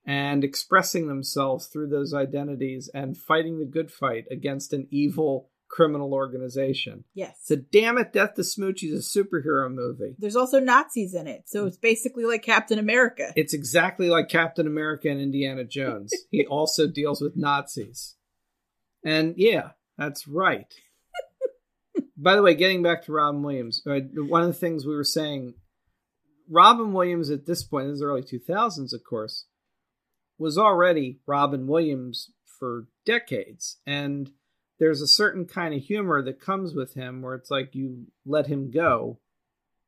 and 0.05 0.43
expressing 0.43 1.07
themselves 1.07 1.67
through 1.67 1.87
those 1.87 2.13
identities 2.13 2.89
and 2.93 3.17
fighting 3.17 3.59
the 3.59 3.65
good 3.65 3.91
fight 3.91 4.25
against 4.29 4.73
an 4.73 4.87
evil 4.91 5.49
criminal 5.73 6.13
organization. 6.13 7.03
Yes. 7.15 7.35
So, 7.43 7.55
damn 7.55 7.97
it, 7.97 8.13
Death 8.13 8.35
to 8.35 8.41
Smoochy 8.41 8.91
is 8.91 9.15
a 9.15 9.19
superhero 9.19 9.73
movie. 9.73 10.15
There's 10.19 10.35
also 10.35 10.59
Nazis 10.59 11.15
in 11.15 11.25
it, 11.25 11.43
so 11.47 11.65
it's 11.65 11.77
basically 11.77 12.25
like 12.25 12.43
Captain 12.43 12.77
America. 12.77 13.33
It's 13.35 13.55
exactly 13.55 14.07
like 14.07 14.29
Captain 14.29 14.67
America 14.67 15.09
and 15.09 15.19
Indiana 15.19 15.63
Jones. 15.63 16.13
he 16.29 16.45
also 16.49 16.87
deals 16.87 17.21
with 17.21 17.35
Nazis. 17.35 18.15
And 19.03 19.33
yeah, 19.35 19.71
that's 19.97 20.27
right. 20.27 20.71
By 22.15 22.35
the 22.35 22.43
way, 22.43 22.53
getting 22.53 22.83
back 22.83 23.03
to 23.05 23.11
Robin 23.11 23.41
Williams, 23.41 23.81
uh, 23.87 23.99
one 24.15 24.41
of 24.41 24.47
the 24.47 24.53
things 24.53 24.85
we 24.85 24.95
were 24.95 25.03
saying, 25.03 25.55
Robin 26.49 26.93
Williams 26.93 27.31
at 27.31 27.47
this 27.47 27.63
point, 27.63 27.87
this 27.87 27.95
is 27.95 28.03
early 28.03 28.21
2000s, 28.21 28.93
of 28.93 29.03
course, 29.03 29.45
was 30.37 30.57
already 30.57 31.19
Robin 31.25 31.65
Williams 31.65 32.31
for 32.59 32.85
decades. 33.05 33.77
And 33.87 34.31
there's 34.79 35.01
a 35.01 35.07
certain 35.07 35.45
kind 35.45 35.73
of 35.73 35.81
humor 35.81 36.21
that 36.23 36.41
comes 36.41 36.73
with 36.73 36.93
him 36.93 37.21
where 37.21 37.35
it's 37.35 37.51
like 37.51 37.73
you 37.75 38.07
let 38.25 38.47
him 38.47 38.71
go 38.71 39.19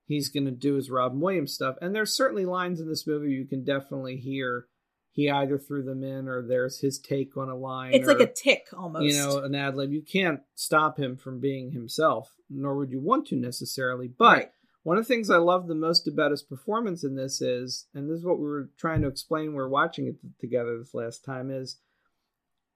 he's 0.06 0.30
going 0.30 0.46
to 0.46 0.51
do 0.51 0.75
his 0.75 0.89
Robin 0.89 1.20
Williams 1.20 1.54
stuff. 1.54 1.75
And 1.82 1.94
there's 1.96 2.15
certainly 2.15 2.46
lines 2.46 2.80
in 2.80 2.88
this 2.88 3.08
movie 3.08 3.32
you 3.32 3.46
can 3.46 3.63
definitely 3.63 4.18
hear 4.18 4.68
he 5.12 5.30
either 5.30 5.58
threw 5.58 5.82
them 5.82 6.04
in 6.04 6.27
or 6.27 6.42
there's 6.46 6.80
his 6.80 7.00
take 7.00 7.38
on 7.38 7.50
a 7.50 7.56
line. 7.56 7.94
It's 7.94 8.08
like 8.08 8.20
a 8.20 8.32
tick 8.32 8.68
almost. 8.77 9.06
you 9.06 9.13
know 9.13 9.39
an 9.39 9.56
ad 9.56 9.75
lib. 9.75 9.92
You 9.92 10.01
can't 10.01 10.42
stop 10.56 11.00
him 11.00 11.15
from 11.15 11.39
being 11.39 11.72
himself, 11.72 12.34
nor 12.50 12.75
would 12.75 12.92
you 12.92 13.00
want 13.00 13.27
to 13.27 13.36
necessarily. 13.36 14.10
But 14.10 14.34
Right. 14.38 14.51
one 14.84 14.98
of 14.98 15.08
the 15.08 15.13
things 15.13 15.30
I 15.30 15.38
love 15.38 15.68
the 15.68 15.75
most 15.75 16.08
about 16.08 16.32
his 16.32 16.44
performance 16.44 17.04
in 17.04 17.15
this 17.15 17.42
is, 17.42 17.88
and 17.94 18.10
this 18.10 18.20
is 18.20 18.25
what 18.25 18.39
we 18.39 18.46
were 18.46 18.70
trying 18.77 19.01
to 19.04 19.08
explain. 19.08 19.48
when 19.48 19.56
we 19.56 19.62
are 19.62 19.70
watching 19.70 20.08
it 20.08 20.18
together 20.39 20.77
this 20.77 20.94
last 20.94 21.24
time. 21.24 21.50
Is 21.50 21.77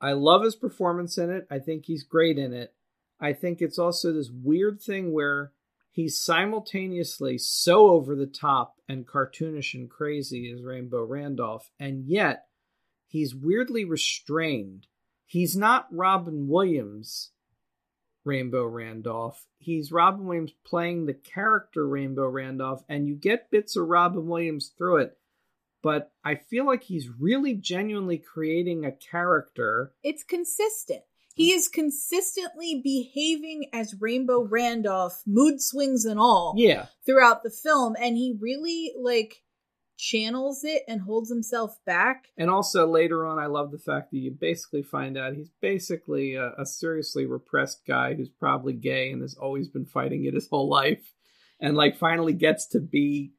I 0.01 0.13
love 0.13 0.43
his 0.43 0.55
performance 0.55 1.17
in 1.17 1.29
it. 1.29 1.47
I 1.51 1.59
think 1.59 1.85
he's 1.85 2.03
great 2.03 2.37
in 2.37 2.53
it. 2.53 2.73
I 3.19 3.33
think 3.33 3.61
it's 3.61 3.77
also 3.79 4.13
this 4.13 4.29
weird 4.31 4.81
thing 4.81 5.11
where 5.11 5.51
he's 5.91 6.21
simultaneously 6.21 7.37
so 7.37 7.89
over 7.89 8.15
the 8.15 8.27
top 8.27 8.75
and 8.87 9.05
cartoonish 9.05 9.73
and 9.73 9.89
crazy 9.89 10.51
as 10.51 10.63
Rainbow 10.63 11.03
Randolph, 11.03 11.69
and 11.79 12.05
yet 12.05 12.45
he's 13.07 13.35
weirdly 13.35 13.83
restrained. 13.83 14.87
He's 15.25 15.55
not 15.55 15.87
Robin 15.91 16.47
Williams, 16.47 17.31
Rainbow 18.23 18.65
Randolph. 18.65 19.45
He's 19.57 19.91
Robin 19.91 20.25
Williams 20.25 20.53
playing 20.65 21.05
the 21.05 21.13
character 21.13 21.87
Rainbow 21.87 22.27
Randolph, 22.27 22.83
and 22.87 23.07
you 23.07 23.15
get 23.15 23.51
bits 23.51 23.75
of 23.75 23.87
Robin 23.87 24.27
Williams 24.27 24.71
through 24.77 24.97
it. 24.97 25.18
But 25.81 26.11
I 26.25 26.35
feel 26.35 26.65
like 26.65 26.83
he's 26.83 27.07
really 27.07 27.53
genuinely 27.53 28.17
creating 28.17 28.85
a 28.85 28.91
character. 28.91 29.93
it's 30.03 30.23
consistent. 30.23 31.01
He 31.35 31.53
is 31.53 31.69
consistently 31.69 32.81
behaving 32.83 33.69
as 33.71 33.95
Rainbow 33.97 34.41
Randolph, 34.41 35.23
mood 35.25 35.61
swings 35.61 36.03
and 36.03 36.19
all, 36.19 36.53
Yeah, 36.57 36.87
throughout 37.05 37.43
the 37.43 37.49
film, 37.49 37.95
and 37.97 38.17
he 38.17 38.35
really 38.41 38.91
like 39.01 39.41
channels 39.95 40.65
it 40.65 40.83
and 40.87 41.01
holds 41.01 41.29
himself 41.29 41.77
back. 41.85 42.27
And 42.37 42.49
also 42.49 42.87
later 42.87 43.25
on, 43.25 43.39
I 43.39 43.45
love 43.45 43.71
the 43.71 43.77
fact 43.77 44.11
that 44.11 44.17
you 44.17 44.31
basically 44.31 44.83
find 44.83 45.17
out 45.17 45.33
he's 45.33 45.51
basically 45.61 46.35
a, 46.35 46.53
a 46.57 46.65
seriously 46.65 47.25
repressed 47.25 47.85
guy 47.87 48.15
who's 48.15 48.29
probably 48.29 48.73
gay 48.73 49.11
and 49.11 49.21
has 49.21 49.35
always 49.35 49.69
been 49.69 49.85
fighting 49.85 50.25
it 50.25 50.33
his 50.33 50.49
whole 50.49 50.69
life, 50.69 51.13
and 51.61 51.77
like 51.77 51.97
finally 51.97 52.33
gets 52.33 52.67
to 52.67 52.81
be, 52.81 53.31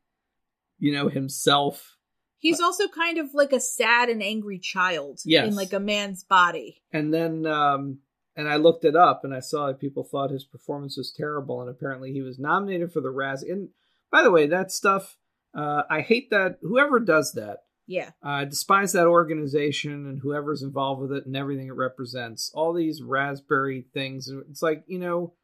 you 0.78 0.92
know, 0.92 1.08
himself. 1.08 1.98
He's 2.40 2.60
also 2.60 2.88
kind 2.88 3.18
of 3.18 3.34
like 3.34 3.52
a 3.52 3.60
sad 3.60 4.08
and 4.08 4.22
angry 4.22 4.58
child 4.58 5.20
Yes. 5.24 5.46
in 5.48 5.54
like 5.54 5.72
a 5.72 5.78
man's 5.80 6.24
body. 6.24 6.82
And 6.92 7.14
then, 7.14 7.46
um, 7.46 7.98
and 8.34 8.48
I 8.48 8.56
looked 8.56 8.84
it 8.84 8.96
up 8.96 9.22
and 9.24 9.32
I 9.34 9.40
saw 9.40 9.66
that 9.68 9.78
people 9.80 10.02
thought 10.04 10.30
his 10.30 10.44
performance 10.44 10.96
was 10.96 11.12
terrible, 11.16 11.60
and 11.60 11.68
apparently 11.70 12.12
he 12.12 12.22
was 12.22 12.38
nominated 12.38 12.92
for 12.92 13.00
the 13.00 13.12
Razzie. 13.12 13.52
And 13.52 13.68
By 14.10 14.22
the 14.24 14.30
way, 14.30 14.46
that 14.48 14.72
stuff, 14.72 15.16
uh, 15.54 15.82
I 15.88 16.00
hate 16.00 16.30
that. 16.30 16.58
Whoever 16.62 16.98
does 16.98 17.32
that, 17.34 17.58
Yeah. 17.86 18.10
I 18.22 18.44
despise 18.44 18.92
that 18.92 19.06
organization 19.06 20.06
and 20.06 20.20
whoever's 20.20 20.62
involved 20.62 21.02
with 21.02 21.12
it 21.12 21.26
and 21.26 21.36
everything 21.36 21.68
it 21.68 21.72
represents. 21.76 22.50
All 22.54 22.72
these 22.72 23.02
raspberry 23.02 23.86
things. 23.94 24.28
It's 24.48 24.62
like, 24.62 24.84
you 24.86 24.98
know, 24.98 25.34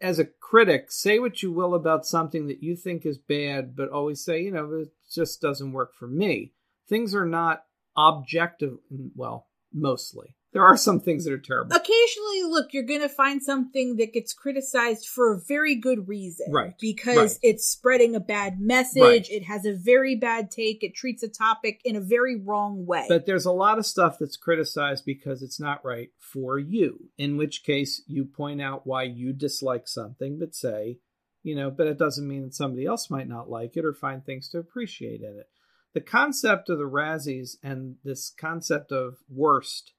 as 0.00 0.18
a 0.18 0.24
critic, 0.24 0.90
say 0.90 1.18
what 1.18 1.42
you 1.42 1.52
will 1.52 1.74
about 1.74 2.06
something 2.06 2.46
that 2.46 2.62
you 2.62 2.76
think 2.76 3.04
is 3.04 3.18
bad, 3.18 3.76
but 3.76 3.90
always 3.90 4.24
say, 4.24 4.42
you 4.42 4.50
know, 4.50 4.72
it 4.72 4.90
just 5.12 5.40
doesn't 5.40 5.72
work 5.72 5.94
for 5.94 6.06
me. 6.06 6.52
Things 6.88 7.14
are 7.14 7.26
not 7.26 7.64
objective. 7.96 8.78
Well, 9.14 9.46
mostly. 9.72 10.36
There 10.52 10.64
are 10.64 10.76
some 10.76 11.00
things 11.00 11.24
that 11.24 11.32
are 11.32 11.38
terrible. 11.38 11.74
Occasionally, 11.74 12.42
look, 12.44 12.74
you're 12.74 12.82
going 12.82 13.00
to 13.00 13.08
find 13.08 13.42
something 13.42 13.96
that 13.96 14.12
gets 14.12 14.34
criticized 14.34 15.06
for 15.08 15.32
a 15.32 15.40
very 15.40 15.74
good 15.74 16.08
reason. 16.08 16.52
Right. 16.52 16.74
Because 16.78 17.16
Right. 17.16 17.38
it's 17.42 17.66
spreading 17.66 18.14
a 18.14 18.20
bad 18.20 18.60
message. 18.60 19.00
Right. 19.00 19.30
It 19.30 19.44
has 19.44 19.64
a 19.64 19.72
very 19.74 20.14
bad 20.14 20.50
take. 20.50 20.82
It 20.84 20.94
treats 20.94 21.22
a 21.22 21.28
topic 21.28 21.80
in 21.84 21.96
a 21.96 22.00
very 22.02 22.38
wrong 22.38 22.84
way. 22.84 23.06
But 23.08 23.24
there's 23.24 23.46
a 23.46 23.52
lot 23.52 23.78
of 23.78 23.86
stuff 23.86 24.18
that's 24.18 24.36
criticized 24.36 25.06
because 25.06 25.42
it's 25.42 25.58
not 25.58 25.82
right 25.84 26.10
for 26.18 26.58
you, 26.58 27.08
in 27.16 27.38
which 27.38 27.64
case 27.64 28.02
you 28.06 28.26
point 28.26 28.60
out 28.60 28.86
why 28.86 29.04
you 29.04 29.32
dislike 29.32 29.88
something, 29.88 30.38
but 30.38 30.54
say, 30.54 30.98
you 31.42 31.56
know, 31.56 31.70
but 31.70 31.86
it 31.86 31.98
doesn't 31.98 32.28
mean 32.28 32.42
that 32.42 32.54
somebody 32.54 32.84
else 32.84 33.08
might 33.08 33.28
not 33.28 33.48
like 33.48 33.76
it 33.76 33.86
or 33.86 33.94
find 33.94 34.22
things 34.24 34.50
to 34.50 34.58
appreciate 34.58 35.22
in 35.22 35.38
it. 35.38 35.48
The 35.94 36.02
concept 36.02 36.68
of 36.68 36.78
the 36.78 36.84
Razzies 36.88 37.56
and 37.62 37.96
this 38.04 38.30
concept 38.38 38.92
of 38.92 39.16
worst 39.30 39.92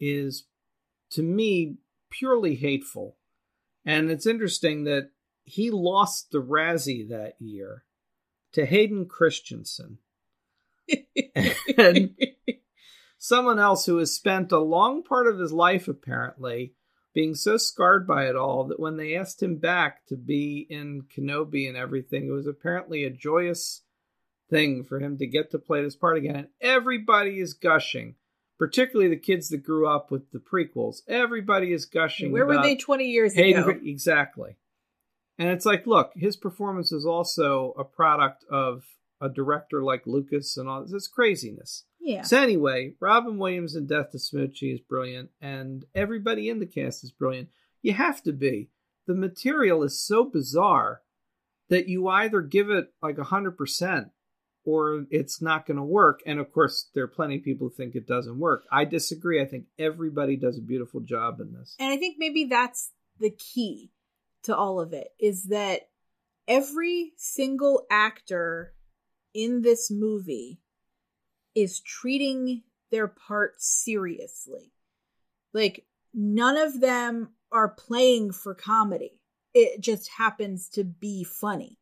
is, 0.00 0.44
to 1.10 1.22
me, 1.22 1.76
purely 2.10 2.56
hateful. 2.56 3.16
And 3.84 4.10
it's 4.10 4.26
interesting 4.26 4.84
that 4.84 5.10
he 5.44 5.70
lost 5.70 6.30
the 6.30 6.42
Razzie 6.42 7.08
that 7.08 7.34
year 7.38 7.84
to 8.52 8.66
Hayden 8.66 9.06
Christensen 9.06 9.98
and 11.78 12.16
someone 13.18 13.58
else 13.58 13.86
who 13.86 13.98
has 13.98 14.14
spent 14.14 14.52
a 14.52 14.58
long 14.58 15.02
part 15.02 15.26
of 15.26 15.38
his 15.38 15.52
life 15.52 15.88
apparently 15.88 16.74
being 17.12 17.34
so 17.34 17.56
scarred 17.56 18.06
by 18.06 18.28
it 18.28 18.36
all 18.36 18.64
that 18.64 18.80
when 18.80 18.96
they 18.96 19.16
asked 19.16 19.42
him 19.42 19.56
back 19.56 20.06
to 20.06 20.16
be 20.16 20.66
in 20.70 21.02
Kenobi 21.14 21.68
and 21.68 21.76
everything, 21.76 22.28
it 22.28 22.32
was 22.32 22.46
apparently 22.46 23.04
a 23.04 23.10
joyous 23.10 23.82
thing 24.48 24.84
for 24.84 25.00
him 25.00 25.18
to 25.18 25.26
get 25.26 25.50
to 25.50 25.58
play 25.58 25.82
this 25.82 25.96
part 25.96 26.16
again. 26.16 26.36
And 26.36 26.48
everybody 26.60 27.40
is 27.40 27.54
gushing, 27.54 28.14
particularly 28.60 29.08
the 29.08 29.16
kids 29.16 29.48
that 29.48 29.64
grew 29.64 29.88
up 29.88 30.10
with 30.10 30.30
the 30.32 30.38
prequels. 30.38 30.98
Everybody 31.08 31.72
is 31.72 31.86
gushing. 31.86 32.30
Where 32.30 32.44
were 32.44 32.60
they 32.60 32.76
20 32.76 33.06
years 33.06 33.32
Hayden, 33.34 33.62
ago? 33.62 33.80
exactly. 33.82 34.58
And 35.38 35.48
it's 35.48 35.64
like, 35.64 35.86
look, 35.86 36.12
his 36.14 36.36
performance 36.36 36.92
is 36.92 37.06
also 37.06 37.72
a 37.78 37.84
product 37.84 38.44
of 38.50 38.84
a 39.18 39.30
director 39.30 39.82
like 39.82 40.06
Lucas 40.06 40.58
and 40.58 40.68
all 40.68 40.82
this. 40.82 40.92
It's 40.92 41.08
craziness. 41.08 41.84
Yeah. 41.98 42.20
So 42.20 42.38
anyway, 42.38 42.92
Robin 43.00 43.38
Williams 43.38 43.74
in 43.76 43.86
Death 43.86 44.10
to 44.10 44.18
Smoochy 44.18 44.74
is 44.74 44.80
brilliant, 44.80 45.30
and 45.40 45.86
everybody 45.94 46.50
in 46.50 46.58
the 46.58 46.66
cast 46.66 47.02
is 47.02 47.12
brilliant. 47.12 47.48
You 47.80 47.94
have 47.94 48.22
to 48.24 48.32
be. 48.32 48.68
The 49.06 49.14
material 49.14 49.82
is 49.82 49.98
so 49.98 50.24
bizarre 50.24 51.00
that 51.70 51.88
you 51.88 52.08
either 52.08 52.42
give 52.42 52.68
it 52.68 52.92
like 53.02 53.18
hundred 53.18 53.52
percent 53.52 54.10
or 54.64 55.06
it's 55.10 55.40
not 55.40 55.66
going 55.66 55.76
to 55.76 55.82
work. 55.82 56.20
And 56.26 56.38
of 56.38 56.52
course, 56.52 56.90
there 56.94 57.04
are 57.04 57.08
plenty 57.08 57.36
of 57.36 57.44
people 57.44 57.68
who 57.68 57.74
think 57.74 57.94
it 57.94 58.06
doesn't 58.06 58.38
work. 58.38 58.64
I 58.70 58.84
disagree. 58.84 59.40
I 59.40 59.46
think 59.46 59.64
everybody 59.78 60.36
does 60.36 60.58
a 60.58 60.62
beautiful 60.62 61.00
job 61.00 61.40
in 61.40 61.52
this. 61.52 61.76
And 61.78 61.92
I 61.92 61.96
think 61.96 62.16
maybe 62.18 62.44
that's 62.44 62.92
the 63.18 63.30
key 63.30 63.90
to 64.44 64.56
all 64.56 64.80
of 64.80 64.92
it 64.92 65.08
is 65.18 65.44
that 65.44 65.88
every 66.48 67.12
single 67.16 67.86
actor 67.90 68.74
in 69.34 69.62
this 69.62 69.90
movie 69.90 70.60
is 71.54 71.80
treating 71.80 72.62
their 72.90 73.08
part 73.08 73.60
seriously. 73.60 74.72
Like, 75.52 75.84
none 76.14 76.56
of 76.56 76.80
them 76.80 77.30
are 77.52 77.68
playing 77.68 78.32
for 78.32 78.54
comedy. 78.54 79.20
It 79.52 79.80
just 79.80 80.08
happens 80.16 80.68
to 80.70 80.84
be 80.84 81.24
funny. 81.24 81.79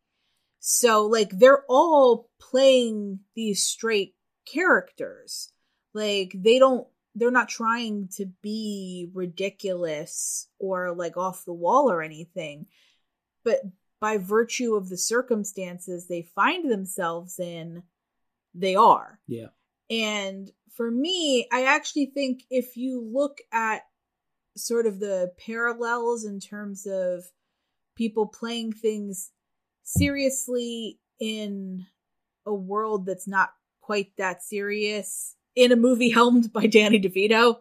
So, 0.61 1.07
like, 1.07 1.31
they're 1.31 1.65
all 1.69 2.29
playing 2.41 3.21
these 3.35 3.65
straight 3.65 4.15
characters. 4.53 5.53
Like, 5.95 6.33
they 6.35 6.59
don't, 6.59 6.87
they're 7.15 7.31
not 7.31 7.49
trying 7.49 8.09
to 8.17 8.27
be 8.43 9.11
ridiculous 9.13 10.49
or 10.59 10.95
like 10.95 11.17
off 11.17 11.45
the 11.45 11.53
wall 11.53 11.91
or 11.91 12.03
anything. 12.03 12.67
But 13.45 13.61
by 14.01 14.19
virtue 14.19 14.75
of 14.75 14.89
the 14.89 14.97
circumstances 14.97 16.07
they 16.07 16.23
find 16.23 16.71
themselves 16.71 17.39
in, 17.39 17.83
they 18.55 18.77
are. 18.77 19.21
Yeah. 19.27 19.49
And 19.91 20.51
for 20.75 20.91
me, 20.91 21.49
I 21.53 21.65
actually 21.65 22.07
think 22.07 22.45
if 22.51 22.77
you 22.77 23.01
look 23.13 23.39
at 23.53 23.83
sort 24.57 24.87
of 24.87 25.01
the 25.01 25.33
parallels 25.45 26.25
in 26.25 26.41
terms 26.41 26.87
of 26.87 27.25
people 27.97 28.27
playing 28.27 28.73
things 28.73 29.31
seriously 29.97 30.99
in 31.21 31.87
a 32.47 32.55
world 32.55 33.07
that's 33.07 33.27
not 33.29 33.51
quite 33.81 34.13
that 34.19 34.43
serious 34.43 35.35
in 35.57 35.73
a 35.73 35.77
movie 35.77 36.11
helmed 36.19 36.53
by 36.53 36.67
Danny 36.67 37.01
DeVito, 37.01 37.57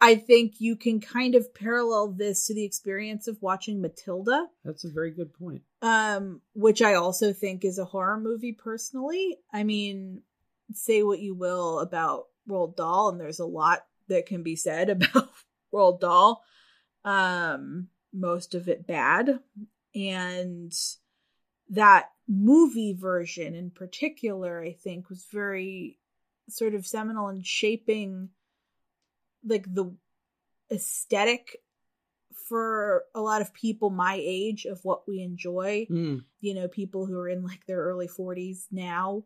I 0.00 0.14
think 0.16 0.54
you 0.60 0.76
can 0.76 1.00
kind 1.00 1.34
of 1.34 1.54
parallel 1.54 2.12
this 2.12 2.46
to 2.46 2.54
the 2.54 2.64
experience 2.64 3.28
of 3.28 3.40
watching 3.40 3.80
Matilda. 3.80 4.46
That's 4.64 4.84
a 4.84 4.90
very 4.90 5.10
good 5.10 5.32
point. 5.34 5.62
um 5.82 6.40
which 6.54 6.80
i 6.82 6.94
also 6.94 7.32
think 7.32 7.64
is 7.64 7.78
a 7.78 7.84
horror 7.84 8.18
movie 8.20 8.52
personally. 8.52 9.38
I 9.52 9.64
mean 9.64 10.22
say 10.72 11.02
what 11.02 11.20
you 11.20 11.34
will 11.34 11.80
about 11.80 12.24
Roald 12.48 12.76
Dahl 12.76 13.08
and 13.08 13.20
there's 13.20 13.40
a 13.40 13.46
lot 13.46 13.84
that 14.08 14.26
can 14.26 14.42
be 14.42 14.56
said 14.56 14.88
about 14.96 15.30
Roald 15.72 16.00
Dahl. 16.00 16.42
Um 17.04 17.88
most 18.12 18.54
of 18.54 18.68
it 18.68 18.86
bad. 18.86 19.40
And 19.94 20.72
that 21.70 22.10
movie 22.28 22.92
version 22.92 23.54
in 23.54 23.70
particular 23.70 24.62
i 24.62 24.72
think 24.72 25.08
was 25.08 25.26
very 25.32 25.98
sort 26.48 26.74
of 26.74 26.86
seminal 26.86 27.28
in 27.28 27.42
shaping 27.42 28.28
like 29.44 29.72
the 29.72 29.94
aesthetic 30.70 31.58
for 32.48 33.04
a 33.14 33.20
lot 33.20 33.42
of 33.42 33.52
people 33.52 33.90
my 33.90 34.18
age 34.20 34.66
of 34.66 34.80
what 34.84 35.06
we 35.08 35.20
enjoy. 35.20 35.86
Mm, 35.90 36.24
you 36.40 36.54
know 36.54 36.68
people 36.68 37.06
who 37.06 37.18
are 37.18 37.28
in 37.28 37.42
like 37.42 37.66
their 37.66 37.80
early 37.80 38.08
40s 38.08 38.66
now 38.70 39.24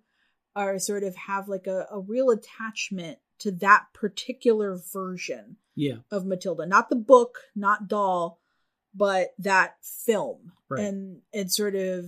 are 0.56 0.78
sort 0.78 1.04
of 1.04 1.14
have 1.16 1.48
like 1.48 1.66
a, 1.66 1.86
a 1.90 2.00
real 2.00 2.30
attachment 2.30 3.18
to 3.38 3.50
that 3.52 3.86
particular 3.94 4.78
version 4.92 5.56
yeah. 5.74 5.96
of 6.10 6.26
matilda. 6.26 6.66
Not 6.66 6.88
the 6.88 6.96
book 6.96 7.38
not 7.54 7.88
Dahl 7.88 8.39
but 8.94 9.28
that 9.38 9.74
film 9.82 10.52
Right. 10.68 10.84
and 10.84 11.22
and 11.32 11.50
sort 11.50 11.74
of 11.74 12.06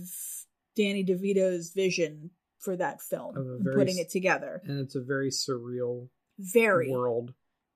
danny 0.75 1.03
devito's 1.03 1.71
vision 1.71 2.31
for 2.59 2.77
that 2.77 3.01
film 3.01 3.35
and 3.35 3.63
very 3.63 3.75
putting 3.75 3.97
it 3.97 4.09
together 4.09 4.61
And 4.65 4.79
it's 4.79 4.95
a 4.95 5.01
very 5.01 5.29
surreal 5.29 6.07
very 6.39 6.89
world. 6.89 7.33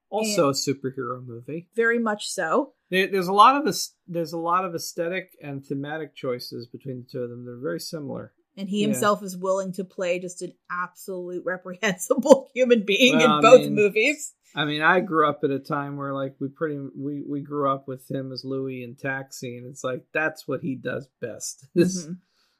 Also 0.09 0.49
a 0.49 0.53
superhero 0.53 1.21
movie. 1.25 1.67
very 1.75 1.99
much 1.99 2.29
so 2.29 2.73
there's 2.89 3.27
a 3.27 3.33
lot 3.33 3.67
of. 3.67 3.75
There's 4.07 4.31
a 4.31 4.37
lot 4.37 4.63
of 4.63 4.73
aesthetic 4.73 5.31
and 5.43 5.61
thematic 5.65 6.15
choices 6.15 6.65
between 6.67 6.99
the 7.03 7.07
two 7.11 7.19
of 7.23 7.29
them. 7.29 7.43
They're 7.45 7.59
very 7.59 7.81
similar. 7.81 8.31
and 8.55 8.69
he 8.69 8.79
Yeah. 8.79 8.87
himself 8.87 9.21
is 9.21 9.35
willing 9.37 9.73
to 9.73 9.83
play 9.83 10.17
just 10.19 10.41
an 10.41 10.53
absolute 10.71 11.43
reprehensible 11.45 12.49
human 12.55 12.83
being 12.85 13.17
Well, 13.17 13.35
in 13.35 13.41
both 13.41 13.59
mean, 13.61 13.75
movies 13.75 14.33
I 14.55 14.65
mean, 14.65 14.81
I 14.81 14.99
grew 15.01 15.27
up 15.27 15.43
at 15.43 15.51
a 15.51 15.59
time 15.59 15.97
where 15.97 16.13
like 16.13 16.35
we 16.39 16.47
pretty 16.47 16.79
we 16.95 17.21
we 17.27 17.41
grew 17.41 17.69
up 17.69 17.87
with 17.87 18.09
him 18.09 18.31
as 18.31 18.43
Louis 18.45 18.83
in 18.83 18.95
Taxi, 18.95 19.57
and 19.57 19.67
it's 19.67 19.83
like 19.83 20.05
that's 20.13 20.47
what 20.47 20.61
he 20.61 20.75
does 20.75 21.07
best. 21.21 21.65
This 21.75 22.05
Mhm. 22.07 22.17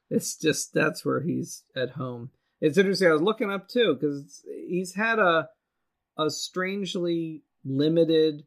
it's 0.10 0.38
just 0.38 0.74
that's 0.74 1.04
where 1.06 1.22
he's 1.22 1.64
at 1.76 1.92
home. 1.92 2.32
It's 2.62 2.78
interesting. 2.78 3.08
I 3.10 3.14
was 3.14 3.22
looking 3.22 3.52
up 3.52 3.68
too 3.68 3.96
because 4.00 4.44
he's 4.68 4.96
had 4.96 5.20
a 5.20 5.50
a 6.18 6.30
strangely 6.30 7.44
limited 7.64 8.44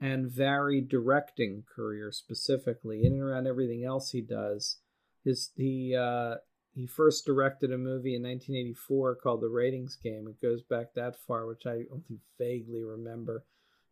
and 0.00 0.30
varied 0.30 0.88
directing 0.88 1.64
career, 1.74 2.12
specifically 2.12 3.04
in 3.04 3.12
and 3.14 3.22
around 3.22 3.46
everything 3.48 3.84
else 3.84 4.10
he 4.10 4.20
does. 4.20 4.78
His 5.24 5.50
he 5.56 5.94
uh, 5.96 6.36
he 6.78 6.86
first 6.86 7.26
directed 7.26 7.72
a 7.72 7.76
movie 7.78 8.14
in 8.14 8.22
1984 8.22 9.16
called 9.16 9.40
The 9.40 9.48
Ratings 9.48 9.96
Game. 9.96 10.28
It 10.28 10.40
goes 10.40 10.62
back 10.62 10.94
that 10.94 11.16
far, 11.26 11.44
which 11.44 11.66
I 11.66 11.82
only 11.90 12.20
vaguely 12.38 12.84
remember 12.84 13.42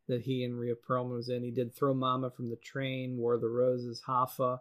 that 0.07 0.23
he 0.23 0.45
and 0.45 0.57
Rhea 0.57 0.75
Perlman 0.77 1.17
was 1.17 1.29
in. 1.29 1.43
He 1.43 1.51
did 1.51 1.75
Throw 1.75 1.95
Mama 1.95 2.31
from 2.31 2.49
the 2.49 2.55
Train, 2.55 3.17
War 3.17 3.35
of 3.35 3.41
the 3.41 3.49
Roses, 3.49 4.03
Hoffa. 4.07 4.61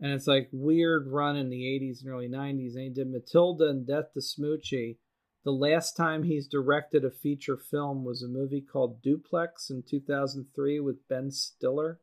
And 0.00 0.12
it's 0.12 0.26
like 0.26 0.48
weird 0.50 1.06
run 1.06 1.36
in 1.36 1.48
the 1.48 1.62
80s 1.62 2.02
and 2.02 2.10
early 2.10 2.28
90s. 2.28 2.74
And 2.74 2.82
he 2.82 2.88
did 2.88 3.12
Matilda 3.12 3.68
and 3.68 3.86
Death 3.86 4.12
to 4.14 4.20
Smoochy. 4.20 4.96
The 5.44 5.52
last 5.52 5.96
time 5.96 6.24
he's 6.24 6.48
directed 6.48 7.04
a 7.04 7.12
feature 7.12 7.56
film 7.56 8.04
was 8.04 8.24
a 8.24 8.28
movie 8.28 8.60
called 8.60 9.00
Duplex 9.02 9.70
in 9.70 9.84
2003 9.88 10.80
with 10.80 11.06
Ben 11.08 11.30
Stiller 11.30 12.00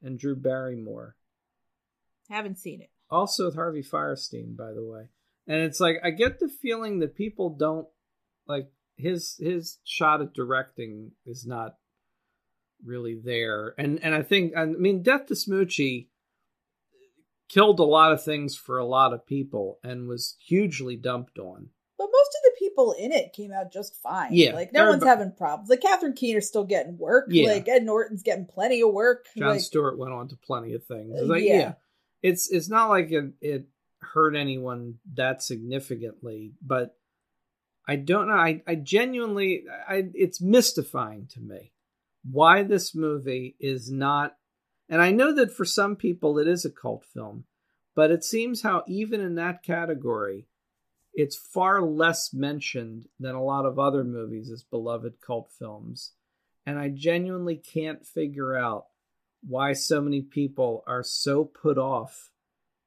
and 0.00 0.20
Drew 0.20 0.36
Barrymore. 0.36 1.16
haven't 2.30 2.60
seen 2.60 2.80
it 2.80 2.90
Also 3.10 3.46
with 3.46 3.54
Harvey 3.54 3.82
Fierstein, 3.82 4.56
by 4.56 4.72
the 4.72 4.84
way. 4.84 5.08
And 5.46 5.60
it's 5.62 5.80
like 5.80 5.96
I 6.02 6.10
get 6.10 6.40
the 6.40 6.48
feeling 6.48 7.00
that 7.00 7.16
people 7.16 7.50
don't 7.50 7.86
like 8.46 8.70
his 8.96 9.36
his 9.38 9.78
shot 9.84 10.22
at 10.22 10.32
directing 10.32 11.12
is 11.26 11.46
not 11.46 11.76
really 12.84 13.20
there. 13.22 13.74
And 13.78 14.02
and 14.02 14.14
I 14.14 14.22
think 14.22 14.56
I 14.56 14.64
mean 14.66 15.02
Death 15.02 15.26
to 15.26 15.34
Smoochy 15.34 16.08
killed 17.48 17.78
a 17.78 17.84
lot 17.84 18.12
of 18.12 18.24
things 18.24 18.56
for 18.56 18.78
a 18.78 18.86
lot 18.86 19.12
of 19.12 19.26
people 19.26 19.78
and 19.84 20.08
was 20.08 20.36
hugely 20.44 20.96
dumped 20.96 21.38
on. 21.38 21.68
But 21.96 22.08
most 22.10 22.36
of 22.36 22.42
the 22.42 22.52
people 22.58 22.92
in 22.98 23.12
it 23.12 23.32
came 23.32 23.52
out 23.52 23.72
just 23.72 24.00
fine. 24.02 24.30
Yeah, 24.32 24.54
like 24.54 24.72
no 24.72 24.88
one's 24.88 25.04
having 25.04 25.32
problems. 25.32 25.70
Like 25.70 25.80
Catherine 25.80 26.14
Keener's 26.14 26.48
still 26.48 26.64
getting 26.64 26.98
work. 26.98 27.26
Yeah. 27.28 27.52
Like 27.52 27.68
Ed 27.68 27.84
Norton's 27.84 28.22
getting 28.22 28.46
plenty 28.46 28.82
of 28.82 28.92
work. 28.92 29.26
Jon 29.36 29.50
like, 29.50 29.60
Stewart 29.60 29.98
went 29.98 30.12
on 30.12 30.28
to 30.28 30.36
plenty 30.36 30.74
of 30.74 30.84
things. 30.84 31.20
Uh, 31.20 31.26
like, 31.26 31.44
yeah. 31.44 31.54
yeah. 31.54 31.72
It's 32.24 32.50
it's 32.50 32.70
not 32.70 32.88
like 32.88 33.10
it, 33.10 33.34
it 33.42 33.66
hurt 34.00 34.34
anyone 34.34 34.94
that 35.12 35.42
significantly, 35.42 36.52
but 36.62 36.96
I 37.86 37.96
don't 37.96 38.28
know. 38.28 38.34
I, 38.34 38.62
I 38.66 38.76
genuinely 38.76 39.64
I 39.86 40.06
it's 40.14 40.40
mystifying 40.40 41.26
to 41.34 41.40
me 41.40 41.72
why 42.24 42.62
this 42.62 42.94
movie 42.94 43.56
is 43.60 43.90
not 43.90 44.36
and 44.88 45.02
I 45.02 45.10
know 45.10 45.34
that 45.34 45.52
for 45.54 45.66
some 45.66 45.96
people 45.96 46.38
it 46.38 46.48
is 46.48 46.64
a 46.64 46.70
cult 46.70 47.04
film, 47.04 47.44
but 47.94 48.10
it 48.10 48.24
seems 48.24 48.62
how 48.62 48.84
even 48.88 49.20
in 49.20 49.34
that 49.34 49.62
category 49.62 50.46
it's 51.12 51.36
far 51.36 51.82
less 51.82 52.32
mentioned 52.32 53.06
than 53.20 53.34
a 53.34 53.44
lot 53.44 53.66
of 53.66 53.78
other 53.78 54.02
movies 54.02 54.50
as 54.50 54.62
beloved 54.62 55.20
cult 55.20 55.50
films. 55.58 56.12
And 56.64 56.78
I 56.78 56.88
genuinely 56.88 57.56
can't 57.56 58.06
figure 58.06 58.56
out 58.56 58.86
why 59.46 59.72
so 59.72 60.00
many 60.00 60.22
people 60.22 60.82
are 60.86 61.02
so 61.02 61.44
put 61.44 61.78
off 61.78 62.30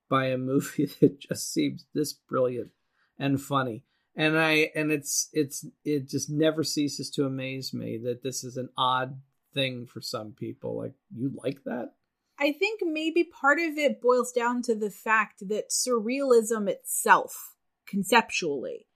by 0.10 0.28
a 0.28 0.38
movie 0.38 0.86
that 1.02 1.20
just 1.20 1.52
seems 1.52 1.86
this 1.94 2.14
brilliant 2.14 2.72
and 3.20 3.42
funny. 3.42 3.84
And 4.16 4.38
I 4.38 4.72
and 4.76 4.92
it's 4.92 5.30
it's 5.32 5.66
it 5.86 6.10
just 6.10 6.30
never 6.30 6.64
ceases 6.64 7.12
to 7.12 7.26
amaze 7.26 7.74
me 7.74 8.00
that 8.00 8.24
this 8.24 8.44
is 8.44 8.58
an 8.58 8.70
odd 8.76 9.20
thing 9.54 9.86
for 9.86 10.02
some 10.02 10.32
people. 10.32 10.78
Like 10.78 10.94
you 11.16 11.32
like 11.36 11.64
that? 11.66 11.92
I 12.40 12.52
think 12.52 12.82
maybe 12.84 13.24
part 13.24 13.60
of 13.60 13.78
it 13.78 14.02
boils 14.02 14.32
down 14.32 14.62
to 14.64 14.76
the 14.76 14.92
fact 14.92 15.48
that 15.50 15.72
surrealism 15.72 16.68
itself, 16.68 17.56
conceptually, 17.88 18.88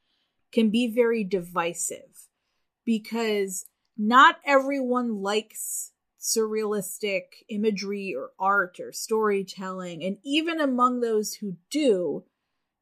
can 0.52 0.70
be 0.70 0.88
very 0.94 1.24
divisive 1.24 2.28
because 2.86 3.66
not 3.98 4.38
everyone 4.46 5.22
likes 5.22 5.91
surrealistic 6.22 7.24
imagery 7.50 8.16
or 8.16 8.32
art 8.40 8.80
or 8.80 8.92
storytelling. 8.92 10.04
And 10.04 10.18
even 10.24 10.62
among 10.62 11.02
those 11.02 11.36
who 11.36 11.58
do, 11.70 12.24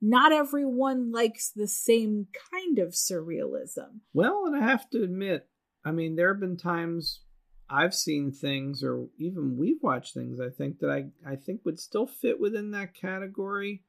not 0.02 0.32
everyone 0.32 1.12
likes 1.12 1.50
the 1.50 1.68
same 1.68 2.28
kind 2.52 2.80
of 2.80 2.90
surrealism. 2.90 4.02
Well, 4.14 4.44
and 4.46 4.56
I 4.56 4.68
have 4.68 4.90
to 4.92 5.04
admit, 5.04 5.48
I 5.86 5.92
mean, 5.92 6.16
there 6.16 6.34
have 6.34 6.42
been 6.42 6.58
times 6.58 7.22
I've 7.70 7.94
seen 7.94 8.32
things, 8.32 8.84
or 8.84 9.08
even 9.18 9.58
we've 9.58 9.82
watched 9.82 10.14
things. 10.14 10.40
I 10.40 10.50
think 10.50 10.80
that 10.80 10.90
I 10.90 11.10
I 11.26 11.36
think 11.36 11.62
would 11.64 11.80
still 11.80 12.08
fit 12.08 12.40
within 12.40 12.72
that 12.72 12.96
category 12.96 13.84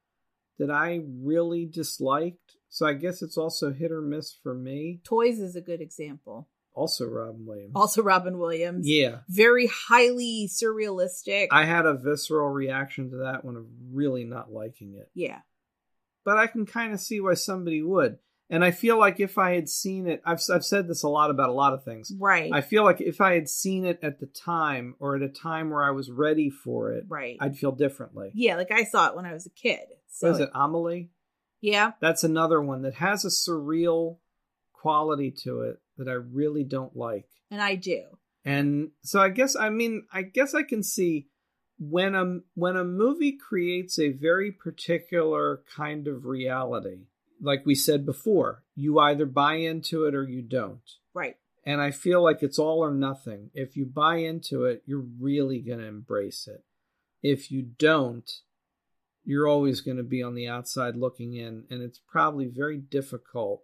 that 0.58 0.70
I 0.70 1.00
really 1.22 1.64
disliked. 1.64 2.56
So 2.68 2.86
I 2.86 2.92
guess 2.92 3.22
it's 3.22 3.38
also 3.38 3.72
hit 3.72 3.90
or 3.90 4.02
miss 4.02 4.32
for 4.32 4.54
me. 4.54 5.00
Toys 5.02 5.40
is 5.40 5.56
a 5.56 5.62
good 5.62 5.80
example. 5.80 6.48
Also, 6.81 7.07
Robin 7.07 7.45
Williams. 7.45 7.73
Also, 7.75 8.03
Robin 8.03 8.38
Williams. 8.38 8.88
Yeah, 8.88 9.19
Very 9.29 9.69
highly 9.88 10.49
surrealistic. 10.51 11.49
I 11.51 11.64
had 11.64 11.85
a 11.85 11.95
visceral 11.95 12.49
reaction 12.49 13.11
to 13.11 13.16
that 13.19 13.45
one 13.45 13.57
of 13.57 13.66
really 13.93 14.25
not 14.25 14.51
liking 14.51 14.95
it. 14.95 15.11
yeah. 15.14 15.40
but 16.25 16.38
I 16.38 16.47
can 16.47 16.64
kind 16.64 16.93
of 16.95 17.01
see 17.01 17.21
why 17.21 17.35
somebody 17.35 17.83
would. 17.83 18.19
And 18.53 18.64
I 18.64 18.73
feel 18.73 18.99
like 18.99 19.21
if 19.21 19.38
I 19.38 19.55
had 19.55 19.69
seen 19.69 20.09
it, 20.09 20.23
I've 20.25 20.40
I've 20.53 20.64
said 20.64 20.88
this 20.88 21.05
a 21.05 21.09
lot 21.09 21.31
about 21.31 21.51
a 21.51 21.53
lot 21.53 21.73
of 21.73 21.85
things. 21.85 22.11
Right. 22.19 22.51
I 22.53 22.62
feel 22.62 22.83
like 22.83 23.01
if 23.01 23.21
I 23.21 23.35
had 23.35 23.49
seen 23.49 23.85
it 23.85 24.01
at 24.03 24.19
the 24.19 24.27
time 24.27 24.97
or 24.99 25.14
at 25.14 25.23
a 25.23 25.29
time 25.29 25.71
where 25.71 25.85
I 25.85 25.90
was 25.93 26.11
ready 26.11 26.51
for 26.51 26.93
it, 26.93 27.05
right. 27.09 27.37
I'd 27.40 27.57
feel 27.57 27.71
differently. 27.73 28.33
yeah, 28.35 28.57
like 28.57 28.73
I 28.73 28.85
saw 28.85 29.09
it 29.09 29.14
when 29.16 29.27
I 29.27 29.33
was 29.35 29.47
a 29.47 29.51
kid. 29.51 29.87
So 30.09 30.29
What 30.29 30.35
is 30.35 30.40
it, 30.40 30.51
Amelie? 30.55 31.11
Yeah. 31.61 31.93
That's 32.01 32.25
another 32.25 32.61
one 32.61 32.83
that 32.83 32.95
has 32.95 33.25
a 33.25 33.29
surreal 33.29 34.16
quality 34.73 35.31
to 35.45 35.61
it 35.61 35.77
that 36.00 36.08
I 36.08 36.14
really 36.14 36.64
don't 36.64 36.96
like. 36.96 37.28
And 37.50 37.62
I 37.62 37.76
do. 37.76 38.18
And 38.44 38.90
so 39.02 39.20
I 39.20 39.28
guess 39.28 39.54
I 39.56 39.70
mean 39.70 40.06
I 40.12 40.22
guess 40.22 40.54
I 40.54 40.62
can 40.62 40.82
see 40.82 41.28
when 41.78 42.14
a 42.14 42.40
when 42.54 42.76
a 42.76 42.84
movie 42.84 43.36
creates 43.36 43.98
a 43.98 44.10
very 44.10 44.52
particular 44.52 45.62
kind 45.74 46.06
of 46.06 46.26
reality, 46.26 47.06
like 47.40 47.64
we 47.64 47.74
said 47.74 48.04
before, 48.04 48.62
you 48.74 48.98
either 48.98 49.26
buy 49.26 49.54
into 49.54 50.04
it 50.04 50.14
or 50.14 50.22
you 50.22 50.42
don't. 50.42 50.82
Right. 51.14 51.36
And 51.64 51.80
I 51.80 51.90
feel 51.90 52.22
like 52.22 52.42
it's 52.42 52.58
all 52.58 52.80
or 52.80 52.92
nothing. 52.92 53.50
If 53.54 53.76
you 53.76 53.84
buy 53.86 54.16
into 54.16 54.64
it, 54.64 54.82
you're 54.86 55.06
really 55.20 55.60
going 55.60 55.78
to 55.78 55.86
embrace 55.86 56.48
it. 56.48 56.64
If 57.22 57.50
you 57.50 57.62
don't, 57.62 58.30
you're 59.24 59.46
always 59.46 59.80
going 59.82 59.98
to 59.98 60.02
be 60.02 60.22
on 60.22 60.34
the 60.34 60.48
outside 60.48 60.96
looking 60.96 61.34
in, 61.34 61.64
and 61.70 61.82
it's 61.82 62.00
probably 62.10 62.46
very 62.46 62.78
difficult 62.78 63.62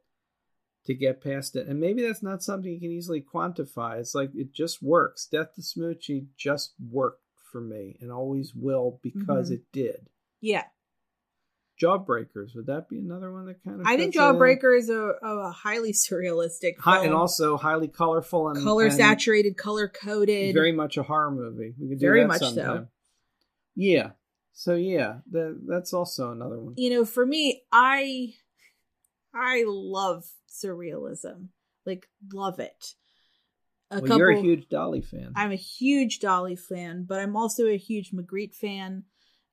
to 0.87 0.95
get 0.95 1.23
past 1.23 1.57
it. 1.57 1.67
And 1.67 1.81
maybe 1.81 2.03
that's 2.03 2.23
not 2.23 2.43
something 2.43 2.71
you 2.73 2.81
can 2.81 2.91
easily 2.91 3.21
quantify. 3.21 3.99
It's 3.99 4.15
like 4.15 4.31
it 4.35 4.53
just 4.53 4.83
works. 4.83 5.27
Death 5.27 5.55
to 5.57 5.61
Smoochy 5.63 6.27
just 6.37 6.75
worked 6.91 7.23
for 7.53 7.61
me 7.61 7.97
and 8.01 8.11
always 8.11 8.55
will 8.55 8.99
because 9.03 9.51
Mhm. 9.51 9.55
it 9.55 9.63
did. 9.73 10.09
Yeah. 10.41 10.65
Jawbreakers, 11.81 12.55
would 12.55 12.67
that 12.67 12.89
be 12.89 12.99
another 12.99 13.31
one 13.31 13.45
that 13.47 13.63
kind 13.63 13.81
of 13.83 13.87
I 13.87 13.99
think 13.99 14.15
in? 14.17 14.21
Jawbreaker 14.23 14.77
is 14.79 14.89
a, 14.89 15.13
a 15.23 15.51
highly 15.51 15.93
surrealistic 15.93 16.79
Hi, 16.79 17.05
and 17.05 17.13
also 17.13 17.59
highly 17.59 17.89
colorful 17.89 18.49
and 18.49 18.57
color 18.65 18.89
saturated, 18.91 19.59
color 19.59 19.87
coded. 19.87 20.55
very 20.55 20.73
much 20.73 20.97
a 20.97 21.03
horror 21.03 21.31
movie. 21.31 21.75
We 21.79 21.89
could 21.91 21.99
do 21.99 22.07
Very 22.07 22.23
that 22.23 22.29
much 22.29 22.41
so. 22.41 22.89
Yeah. 23.75 24.13
So 24.55 24.75
yeah, 24.75 25.19
that 25.33 25.61
that's 25.69 25.93
also 25.93 26.33
another 26.33 26.59
one. 26.59 26.73
you 26.79 26.89
know, 26.89 27.05
for 27.05 27.27
me, 27.27 27.65
I 27.71 28.33
I 29.35 29.65
love 29.67 30.25
surrealism. 30.65 31.49
Like 31.85 32.09
love 32.33 32.59
it. 32.59 32.95
A 33.91 34.01
well, 34.01 34.19
you're 34.19 34.31
a 34.31 34.41
huge 34.41 34.69
Dalí 34.69 35.05
fan. 35.05 35.33
I'm 35.37 35.53
a 35.53 35.57
huge 35.57 36.19
Dalí 36.19 36.59
fan, 36.59 37.05
but 37.09 37.21
I'm 37.21 37.37
also 37.37 37.67
a 37.67 37.77
huge 37.77 38.11
Magritte 38.11 38.55
fan. 38.55 39.05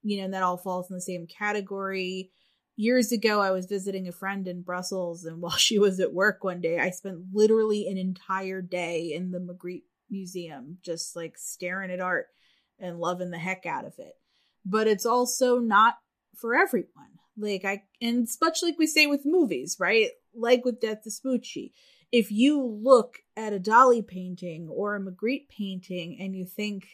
You 0.02 0.18
know, 0.18 0.26
and 0.26 0.34
that 0.34 0.44
all 0.44 0.58
falls 0.58 0.90
in 0.90 0.96
the 0.96 1.02
same 1.02 1.28
category. 1.28 2.32
Years 2.76 3.12
ago, 3.12 3.40
I 3.40 3.52
was 3.52 3.68
visiting 3.68 4.08
a 4.08 4.12
friend 4.12 4.48
in 4.48 4.64
Brussels, 4.64 5.26
and 5.26 5.40
while 5.42 5.52
she 5.52 5.78
was 5.78 6.00
at 6.00 6.14
work 6.14 6.44
one 6.44 6.62
day, 6.62 6.80
I 6.80 6.90
spent 6.90 7.20
literally 7.32 7.88
an 7.88 7.98
entire 7.98 8.62
day 8.62 9.14
in 9.14 9.32
the 9.32 9.40
Magritte 9.40 9.84
Museum, 10.10 10.80
just 10.82 11.16
like 11.16 11.38
staring 11.38 11.92
at 11.92 12.02
art 12.02 12.28
and 12.80 13.00
loving 13.00 13.30
the 13.30 13.38
heck 13.38 13.66
out 13.66 13.86
of 13.86 13.94
it. 14.00 14.14
But 14.66 14.88
it's 14.88 15.06
also 15.06 15.60
not 15.60 15.96
for 16.36 16.56
everyone. 16.56 17.20
Like 17.38 17.66
I, 17.66 17.84
and 18.02 18.24
it's 18.24 18.40
much 18.42 18.64
like 18.64 18.78
we 18.80 18.88
say 18.88 19.06
with 19.06 19.26
movies, 19.26 19.78
right? 19.80 20.10
Like 20.36 20.66
with 20.66 20.82
Death 20.82 21.04
to 21.04 21.10
Smoochy 21.10 21.72
if 22.14 22.32
you 22.32 22.64
look 22.64 23.18
at 23.36 23.54
a 23.54 23.60
Dalí 23.60 24.06
painting 24.06 24.70
or 24.70 24.96
a 24.96 25.02
Magritte 25.02 25.50
painting 25.50 26.18
and 26.22 26.36
you 26.36 26.46
think 26.46 26.86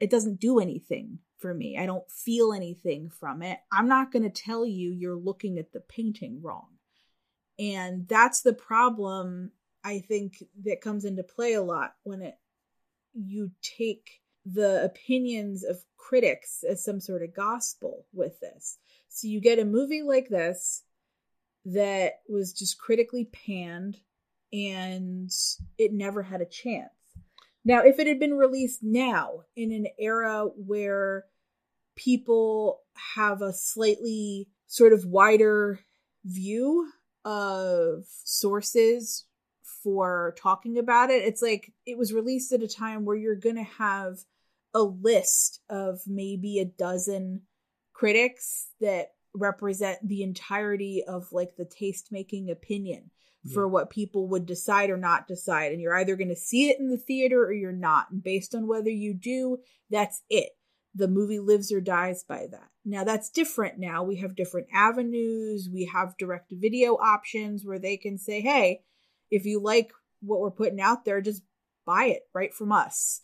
it 0.00 0.10
doesn't 0.10 0.40
do 0.40 0.58
anything 0.58 1.18
for 1.36 1.52
me, 1.52 1.76
I 1.78 1.84
don't 1.84 2.10
feel 2.10 2.54
anything 2.54 3.10
from 3.10 3.42
it, 3.42 3.58
I'm 3.70 3.88
not 3.88 4.10
going 4.10 4.22
to 4.22 4.30
tell 4.30 4.64
you 4.64 4.90
you're 4.90 5.18
looking 5.18 5.58
at 5.58 5.70
the 5.70 5.80
painting 5.80 6.40
wrong. 6.42 6.68
And 7.58 8.08
that's 8.08 8.40
the 8.40 8.54
problem 8.54 9.50
I 9.84 9.98
think 9.98 10.42
that 10.64 10.80
comes 10.80 11.04
into 11.04 11.22
play 11.22 11.52
a 11.52 11.62
lot 11.62 11.92
when 12.02 12.22
it 12.22 12.36
you 13.12 13.50
take 13.60 14.22
the 14.46 14.82
opinions 14.82 15.62
of 15.62 15.76
critics 15.98 16.64
as 16.66 16.82
some 16.82 17.00
sort 17.00 17.22
of 17.22 17.34
gospel 17.34 18.06
with 18.14 18.40
this. 18.40 18.78
So 19.10 19.28
you 19.28 19.42
get 19.42 19.58
a 19.58 19.64
movie 19.66 20.02
like 20.02 20.30
this 20.30 20.84
that 21.66 22.20
was 22.28 22.52
just 22.52 22.78
critically 22.78 23.24
panned 23.24 23.98
and 24.52 25.30
it 25.78 25.92
never 25.92 26.22
had 26.22 26.40
a 26.40 26.46
chance. 26.46 26.90
Now, 27.64 27.80
if 27.80 27.98
it 27.98 28.06
had 28.06 28.20
been 28.20 28.34
released 28.34 28.82
now 28.82 29.40
in 29.56 29.72
an 29.72 29.88
era 29.98 30.46
where 30.56 31.24
people 31.96 32.80
have 33.16 33.42
a 33.42 33.52
slightly 33.52 34.48
sort 34.68 34.92
of 34.92 35.04
wider 35.04 35.80
view 36.24 36.88
of 37.24 38.04
sources 38.22 39.24
for 39.82 40.36
talking 40.38 40.78
about 40.78 41.10
it, 41.10 41.24
it's 41.24 41.42
like 41.42 41.72
it 41.84 41.98
was 41.98 42.12
released 42.12 42.52
at 42.52 42.62
a 42.62 42.68
time 42.68 43.04
where 43.04 43.16
you're 43.16 43.34
going 43.34 43.56
to 43.56 43.64
have 43.64 44.18
a 44.72 44.82
list 44.82 45.60
of 45.68 46.00
maybe 46.06 46.60
a 46.60 46.64
dozen 46.64 47.42
critics 47.92 48.68
that 48.80 49.15
represent 49.38 50.06
the 50.06 50.22
entirety 50.22 51.02
of 51.06 51.32
like 51.32 51.56
the 51.56 51.64
taste 51.64 52.08
making 52.10 52.50
opinion 52.50 53.10
for 53.54 53.66
Yeah. 53.66 53.70
what 53.70 53.90
people 53.90 54.26
would 54.28 54.46
decide 54.46 54.90
or 54.90 54.96
not 54.96 55.28
decide 55.28 55.72
and 55.72 55.80
you're 55.80 55.96
either 55.96 56.16
going 56.16 56.28
to 56.28 56.36
see 56.36 56.68
it 56.70 56.80
in 56.80 56.88
the 56.88 56.96
theater 56.98 57.44
or 57.44 57.52
you're 57.52 57.72
not 57.72 58.10
and 58.10 58.22
based 58.22 58.54
on 58.54 58.66
whether 58.66 58.90
you 58.90 59.14
do 59.14 59.58
that's 59.90 60.22
it 60.28 60.50
the 60.94 61.06
movie 61.08 61.38
lives 61.38 61.70
or 61.70 61.80
dies 61.80 62.24
by 62.24 62.46
that. 62.50 62.70
Now 62.84 63.04
that's 63.04 63.28
different 63.28 63.78
now. 63.78 64.02
We 64.02 64.16
have 64.16 64.34
different 64.34 64.68
avenues. 64.72 65.68
We 65.70 65.84
have 65.92 66.16
direct 66.16 66.50
video 66.50 66.94
options 66.94 67.66
where 67.66 67.78
they 67.78 67.98
can 67.98 68.16
say, 68.16 68.40
hey, 68.40 68.80
if 69.30 69.44
you 69.44 69.60
like 69.60 69.92
what 70.22 70.40
we're 70.40 70.50
putting 70.50 70.80
out 70.80 71.04
there, 71.04 71.20
just 71.20 71.42
buy 71.84 72.06
it 72.06 72.22
right 72.32 72.54
from 72.54 72.72
us. 72.72 73.20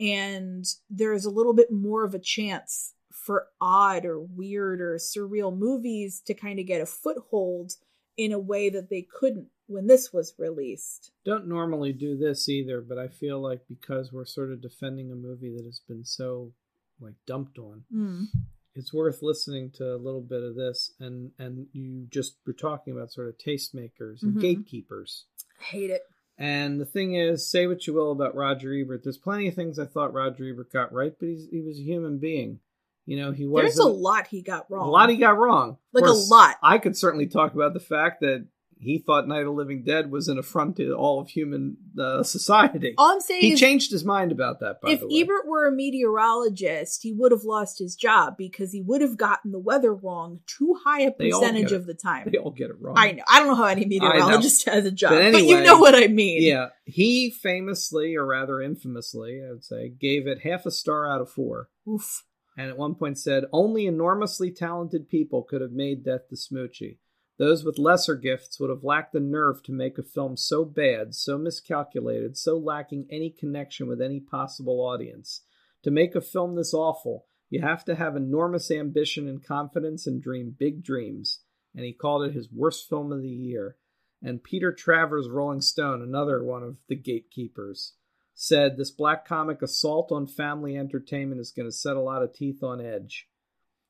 And 0.00 0.66
there's 0.90 1.24
a 1.24 1.30
little 1.30 1.54
bit 1.54 1.72
more 1.72 2.04
of 2.04 2.14
a 2.14 2.18
chance 2.18 2.93
for 3.24 3.46
odd 3.60 4.04
or 4.04 4.20
weird 4.20 4.80
or 4.80 4.96
surreal 4.96 5.56
movies 5.56 6.20
to 6.26 6.34
kind 6.34 6.58
of 6.58 6.66
get 6.66 6.80
a 6.82 6.86
foothold 6.86 7.72
in 8.16 8.32
a 8.32 8.38
way 8.38 8.68
that 8.68 8.90
they 8.90 9.00
couldn't 9.02 9.46
when 9.66 9.86
this 9.86 10.12
was 10.12 10.34
released. 10.38 11.10
Don't 11.24 11.46
normally 11.48 11.92
do 11.92 12.16
this 12.18 12.48
either, 12.50 12.82
but 12.82 12.98
I 12.98 13.08
feel 13.08 13.40
like 13.40 13.62
because 13.66 14.12
we're 14.12 14.26
sort 14.26 14.52
of 14.52 14.60
defending 14.60 15.10
a 15.10 15.14
movie 15.16 15.54
that 15.56 15.64
has 15.64 15.80
been 15.88 16.04
so 16.04 16.52
like 17.00 17.14
dumped 17.26 17.58
on, 17.58 17.84
Mm. 17.92 18.26
it's 18.74 18.92
worth 18.92 19.22
listening 19.22 19.70
to 19.76 19.94
a 19.94 19.96
little 19.96 20.20
bit 20.20 20.42
of 20.42 20.54
this 20.54 20.92
and 21.00 21.32
and 21.38 21.66
you 21.72 22.06
just 22.10 22.36
were 22.46 22.52
talking 22.52 22.92
about 22.92 23.10
sort 23.10 23.28
of 23.28 23.38
tastemakers 23.38 24.22
and 24.22 24.34
Mhm. 24.36 24.40
gatekeepers. 24.40 25.24
I 25.60 25.64
hate 25.64 25.90
it. 25.90 26.02
And 26.36 26.80
the 26.80 26.84
thing 26.86 27.14
is, 27.14 27.48
say 27.48 27.66
what 27.66 27.86
you 27.86 27.94
will 27.94 28.10
about 28.12 28.34
Roger 28.34 28.74
Ebert, 28.74 29.02
there's 29.04 29.16
plenty 29.18 29.46
of 29.48 29.54
things 29.54 29.78
I 29.78 29.86
thought 29.86 30.12
Roger 30.12 30.48
Ebert 30.48 30.70
got 30.72 30.92
right, 30.92 31.14
but 31.18 31.28
he's, 31.28 31.48
he 31.48 31.60
was 31.62 31.78
a 31.78 31.82
human 31.82 32.18
being. 32.18 32.58
You 33.06 33.18
know, 33.18 33.32
he 33.32 33.46
was 33.46 33.62
There's 33.62 33.78
a 33.78 33.84
lot 33.84 34.26
he 34.28 34.42
got 34.42 34.70
wrong. 34.70 34.88
a 34.88 34.90
lot 34.90 35.10
he 35.10 35.16
got 35.16 35.36
wrong. 35.36 35.76
Like 35.92 36.04
a 36.04 36.12
lot. 36.12 36.56
I 36.62 36.78
could 36.78 36.96
certainly 36.96 37.26
talk 37.26 37.54
about 37.54 37.74
the 37.74 37.80
fact 37.80 38.20
that 38.20 38.46
he 38.84 38.98
thought 38.98 39.26
Night 39.26 39.40
of 39.40 39.46
the 39.46 39.52
Living 39.52 39.82
Dead 39.82 40.10
was 40.10 40.28
an 40.28 40.38
affront 40.38 40.76
to 40.76 40.92
all 40.92 41.20
of 41.20 41.28
human 41.28 41.76
uh, 41.98 42.22
society. 42.22 42.94
All 42.98 43.12
I'm 43.12 43.20
saying 43.20 43.40
he 43.40 43.56
changed 43.56 43.90
his 43.90 44.04
mind 44.04 44.32
about 44.32 44.60
that. 44.60 44.80
By 44.80 44.92
if 44.92 45.00
the 45.00 45.08
way, 45.08 45.20
Ebert 45.20 45.46
were 45.46 45.66
a 45.66 45.72
meteorologist, 45.72 47.02
he 47.02 47.12
would 47.12 47.32
have 47.32 47.44
lost 47.44 47.78
his 47.78 47.96
job 47.96 48.36
because 48.36 48.72
he 48.72 48.82
would 48.82 49.00
have 49.00 49.16
gotten 49.16 49.52
the 49.52 49.58
weather 49.58 49.94
wrong 49.94 50.40
too 50.46 50.76
high 50.84 51.02
a 51.02 51.10
percentage 51.10 51.72
of 51.72 51.86
the 51.86 51.94
time. 51.94 52.28
they 52.30 52.38
all 52.38 52.50
get 52.50 52.70
it 52.70 52.76
wrong. 52.80 52.96
I 52.98 53.12
know. 53.12 53.24
I 53.28 53.38
don't 53.38 53.48
know 53.48 53.54
how 53.54 53.66
any 53.66 53.84
meteorologist 53.86 54.68
has 54.68 54.84
a 54.84 54.92
job, 54.92 55.10
But 55.10 55.32
but, 55.32 55.44
you 55.44 55.62
know 55.62 55.78
what 55.78 55.94
I 55.94 56.08
mean. 56.08 56.42
Yeah, 56.42 56.68
he 56.84 57.30
famously, 57.30 58.16
or 58.16 58.26
rather 58.26 58.60
infamously, 58.60 59.42
I 59.46 59.50
would 59.50 59.64
say, 59.64 59.88
gave 59.88 60.26
it 60.26 60.40
half 60.42 60.66
a 60.66 60.70
star 60.70 61.10
out 61.10 61.20
of 61.20 61.30
four. 61.30 61.68
Oof. 61.88 62.24
And 62.56 62.70
at 62.70 62.78
one 62.78 62.94
point 62.94 63.18
said 63.18 63.44
only 63.52 63.86
enormously 63.86 64.50
talented 64.50 65.08
people 65.08 65.42
could 65.42 65.60
have 65.60 65.72
made 65.72 66.04
Death 66.04 66.28
to 66.28 66.36
Smoochy. 66.36 66.98
Those 67.36 67.64
with 67.64 67.78
lesser 67.78 68.14
gifts 68.14 68.60
would 68.60 68.70
have 68.70 68.84
lacked 68.84 69.12
the 69.12 69.20
nerve 69.20 69.62
to 69.64 69.72
make 69.72 69.98
a 69.98 70.04
film 70.04 70.36
so 70.36 70.64
bad, 70.64 71.14
so 71.16 71.36
miscalculated, 71.36 72.36
so 72.36 72.56
lacking 72.56 73.08
any 73.10 73.30
connection 73.30 73.88
with 73.88 74.00
any 74.00 74.20
possible 74.20 74.80
audience. 74.80 75.42
To 75.82 75.90
make 75.90 76.14
a 76.14 76.20
film 76.20 76.54
this 76.54 76.72
awful, 76.72 77.26
you 77.50 77.60
have 77.60 77.84
to 77.86 77.96
have 77.96 78.16
enormous 78.16 78.70
ambition 78.70 79.28
and 79.28 79.44
confidence 79.44 80.06
and 80.06 80.22
dream 80.22 80.54
big 80.56 80.84
dreams. 80.84 81.40
And 81.74 81.84
he 81.84 81.92
called 81.92 82.24
it 82.24 82.34
his 82.34 82.52
worst 82.52 82.88
film 82.88 83.10
of 83.10 83.22
the 83.22 83.28
year. 83.28 83.76
And 84.22 84.42
Peter 84.42 84.72
Travers, 84.72 85.28
Rolling 85.28 85.60
Stone, 85.60 86.02
another 86.02 86.42
one 86.42 86.62
of 86.62 86.78
the 86.88 86.94
gatekeepers, 86.94 87.94
said 88.34 88.76
this 88.76 88.90
black 88.90 89.26
comic 89.26 89.62
assault 89.62 90.10
on 90.10 90.26
family 90.26 90.76
entertainment 90.76 91.40
is 91.40 91.52
going 91.52 91.68
to 91.68 91.72
set 91.72 91.96
a 91.96 92.00
lot 92.00 92.22
of 92.22 92.34
teeth 92.34 92.62
on 92.62 92.80
edge. 92.80 93.28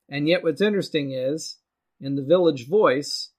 And 0.07 0.27
yet, 0.27 0.43
what's 0.43 0.61
interesting 0.61 1.11
is, 1.11 1.57
in 1.99 2.15
the 2.15 2.21
Village 2.21 2.67
Voice, 2.67 3.31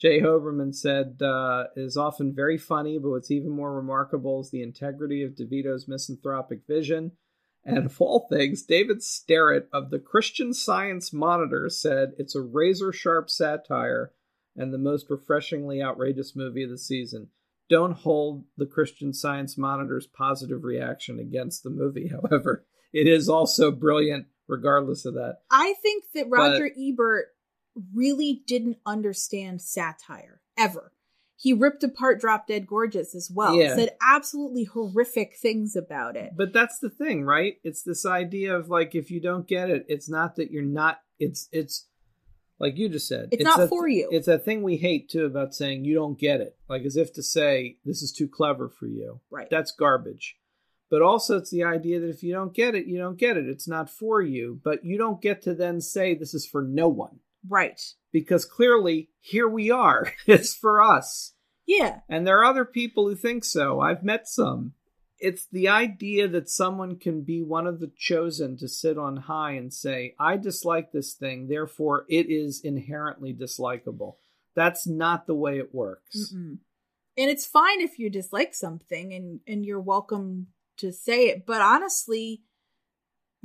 J. 0.00 0.20
Hoberman 0.20 0.74
said 0.74 1.20
uh, 1.22 1.64
is 1.76 1.96
often 1.96 2.34
very 2.34 2.58
funny, 2.58 2.98
but 2.98 3.10
what's 3.10 3.30
even 3.30 3.50
more 3.50 3.74
remarkable 3.74 4.40
is 4.40 4.50
the 4.50 4.62
integrity 4.62 5.22
of 5.22 5.34
DeVito's 5.34 5.88
misanthropic 5.88 6.66
vision. 6.66 7.12
And 7.64 7.86
of 7.86 8.00
all 8.00 8.26
things, 8.28 8.62
David 8.62 8.98
Sterritt 8.98 9.66
of 9.72 9.90
the 9.90 9.98
Christian 9.98 10.52
Science 10.52 11.12
Monitor 11.12 11.70
said 11.70 12.12
it's 12.18 12.34
a 12.34 12.42
razor 12.42 12.92
sharp 12.92 13.30
satire 13.30 14.12
and 14.54 14.72
the 14.72 14.78
most 14.78 15.08
refreshingly 15.08 15.82
outrageous 15.82 16.36
movie 16.36 16.62
of 16.62 16.70
the 16.70 16.78
season. 16.78 17.28
Don't 17.70 17.92
hold 17.92 18.44
the 18.56 18.66
Christian 18.66 19.12
Science 19.12 19.56
Monitor's 19.56 20.06
positive 20.06 20.64
reaction 20.64 21.18
against 21.18 21.62
the 21.62 21.70
movie, 21.70 22.08
however. 22.30 22.66
It 22.92 23.08
is 23.08 23.28
also 23.28 23.70
brilliant, 23.70 24.26
regardless 24.46 25.04
of 25.04 25.14
that. 25.14 25.38
I 25.50 25.74
think 25.82 26.04
that 26.14 26.28
Roger 26.28 26.70
Ebert 26.78 27.26
really 27.94 28.42
didn't 28.46 28.76
understand 28.86 29.60
satire 29.60 30.40
ever. 30.56 30.92
He 31.36 31.52
ripped 31.52 31.82
apart 31.82 32.20
Drop 32.20 32.46
Dead 32.46 32.66
Gorgeous 32.66 33.14
as 33.14 33.30
well. 33.34 33.56
Yeah. 33.56 33.74
Said 33.74 33.96
absolutely 34.00 34.64
horrific 34.64 35.36
things 35.36 35.74
about 35.74 36.16
it. 36.16 36.32
But 36.36 36.52
that's 36.52 36.78
the 36.78 36.90
thing, 36.90 37.24
right? 37.24 37.56
It's 37.64 37.82
this 37.82 38.06
idea 38.06 38.56
of 38.56 38.68
like 38.68 38.94
if 38.94 39.10
you 39.10 39.20
don't 39.20 39.46
get 39.46 39.68
it, 39.68 39.84
it's 39.88 40.08
not 40.08 40.36
that 40.36 40.50
you're 40.52 40.62
not 40.62 41.00
it's 41.18 41.48
it's 41.52 41.88
like 42.58 42.78
you 42.78 42.88
just 42.88 43.08
said. 43.08 43.28
It's 43.32 43.44
not 43.44 43.60
a- 43.60 43.68
for 43.68 43.88
you. 43.88 44.08
It's 44.10 44.28
a 44.28 44.38
thing 44.38 44.62
we 44.62 44.76
hate 44.76 45.08
too 45.08 45.24
about 45.24 45.54
saying 45.54 45.84
you 45.84 45.94
don't 45.94 46.18
get 46.18 46.40
it. 46.40 46.56
Like 46.68 46.82
as 46.84 46.96
if 46.96 47.12
to 47.14 47.22
say 47.22 47.78
this 47.84 48.02
is 48.02 48.12
too 48.12 48.28
clever 48.28 48.68
for 48.68 48.86
you. 48.86 49.20
Right. 49.30 49.48
That's 49.50 49.72
garbage. 49.72 50.36
But 50.90 51.02
also 51.02 51.38
it's 51.38 51.50
the 51.50 51.64
idea 51.64 52.00
that 52.00 52.10
if 52.10 52.22
you 52.22 52.32
don't 52.32 52.54
get 52.54 52.74
it, 52.74 52.86
you 52.86 52.98
don't 52.98 53.18
get 53.18 53.36
it. 53.36 53.48
It's 53.48 53.66
not 53.66 53.90
for 53.90 54.22
you, 54.22 54.60
but 54.62 54.84
you 54.84 54.96
don't 54.96 55.20
get 55.20 55.42
to 55.42 55.54
then 55.54 55.80
say 55.80 56.14
this 56.14 56.34
is 56.34 56.46
for 56.46 56.62
no 56.62 56.88
one 56.88 57.20
right. 57.48 57.80
because 58.12 58.44
clearly 58.44 59.10
here 59.20 59.48
we 59.48 59.70
are. 59.70 60.12
it's 60.26 60.54
for 60.54 60.82
us. 60.82 61.32
Yeah. 61.66 62.00
And 62.08 62.26
there 62.26 62.38
are 62.40 62.44
other 62.44 62.64
people 62.64 63.08
who 63.08 63.16
think 63.16 63.44
so. 63.44 63.80
I've 63.80 64.04
met 64.04 64.28
some. 64.28 64.74
It's 65.24 65.46
the 65.50 65.68
idea 65.68 66.28
that 66.28 66.50
someone 66.50 66.98
can 66.98 67.22
be 67.22 67.42
one 67.42 67.66
of 67.66 67.80
the 67.80 67.90
chosen 67.96 68.58
to 68.58 68.68
sit 68.68 68.98
on 68.98 69.16
high 69.16 69.52
and 69.52 69.72
say, 69.72 70.14
I 70.18 70.36
dislike 70.36 70.92
this 70.92 71.14
thing, 71.14 71.48
therefore 71.48 72.04
it 72.10 72.26
is 72.28 72.60
inherently 72.62 73.32
dislikable. 73.32 74.16
That's 74.54 74.86
not 74.86 75.26
the 75.26 75.34
way 75.34 75.58
it 75.58 75.74
works. 75.74 76.34
Mm-mm. 76.34 76.58
And 77.16 77.30
it's 77.30 77.46
fine 77.46 77.80
if 77.80 77.98
you 77.98 78.10
dislike 78.10 78.54
something 78.54 79.14
and 79.14 79.40
and 79.46 79.64
you're 79.64 79.80
welcome 79.80 80.48
to 80.78 80.92
say 80.92 81.28
it, 81.28 81.46
but 81.46 81.62
honestly 81.62 82.42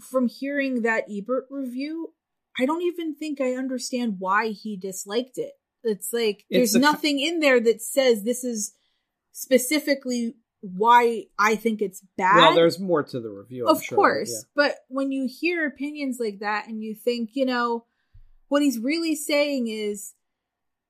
from 0.02 0.28
hearing 0.28 0.82
that 0.82 1.06
Ebert 1.10 1.48
review, 1.50 2.14
I 2.60 2.66
don't 2.66 2.82
even 2.82 3.16
think 3.16 3.40
I 3.40 3.54
understand 3.54 4.16
why 4.20 4.50
he 4.50 4.76
disliked 4.76 5.38
it. 5.38 5.54
It's 5.84 6.12
like 6.12 6.46
It's 6.50 6.58
there's 6.58 6.74
the 6.74 6.80
ki- 6.80 6.84
nothing 6.84 7.20
in 7.20 7.40
there 7.40 7.62
that 7.62 7.82
says 7.82 8.24
this 8.24 8.44
is 8.44 8.76
specifically 9.32 10.36
why 10.62 11.26
I 11.38 11.56
think 11.56 11.82
it's 11.82 12.04
bad. 12.18 12.36
Well, 12.36 12.56
there's 12.56 12.80
more 12.80 13.04
to 13.04 13.20
the 13.20 13.30
review. 13.30 13.68
I'm 13.68 13.76
of 13.76 13.84
sure, 13.84 13.96
course, 13.96 14.32
yeah. 14.32 14.50
but 14.56 14.76
when 14.88 15.12
you 15.12 15.28
hear 15.30 15.66
opinions 15.66 16.18
like 16.20 16.40
that 16.40 16.68
and 16.68 16.84
you 16.84 16.96
think, 16.96 17.32
you 17.34 17.46
know, 17.46 17.86
what 18.50 18.62
he's 18.62 18.80
really 18.80 19.16
saying 19.16 19.68
is 19.68 20.14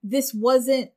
this 0.02 0.34
wasn't 0.34 0.90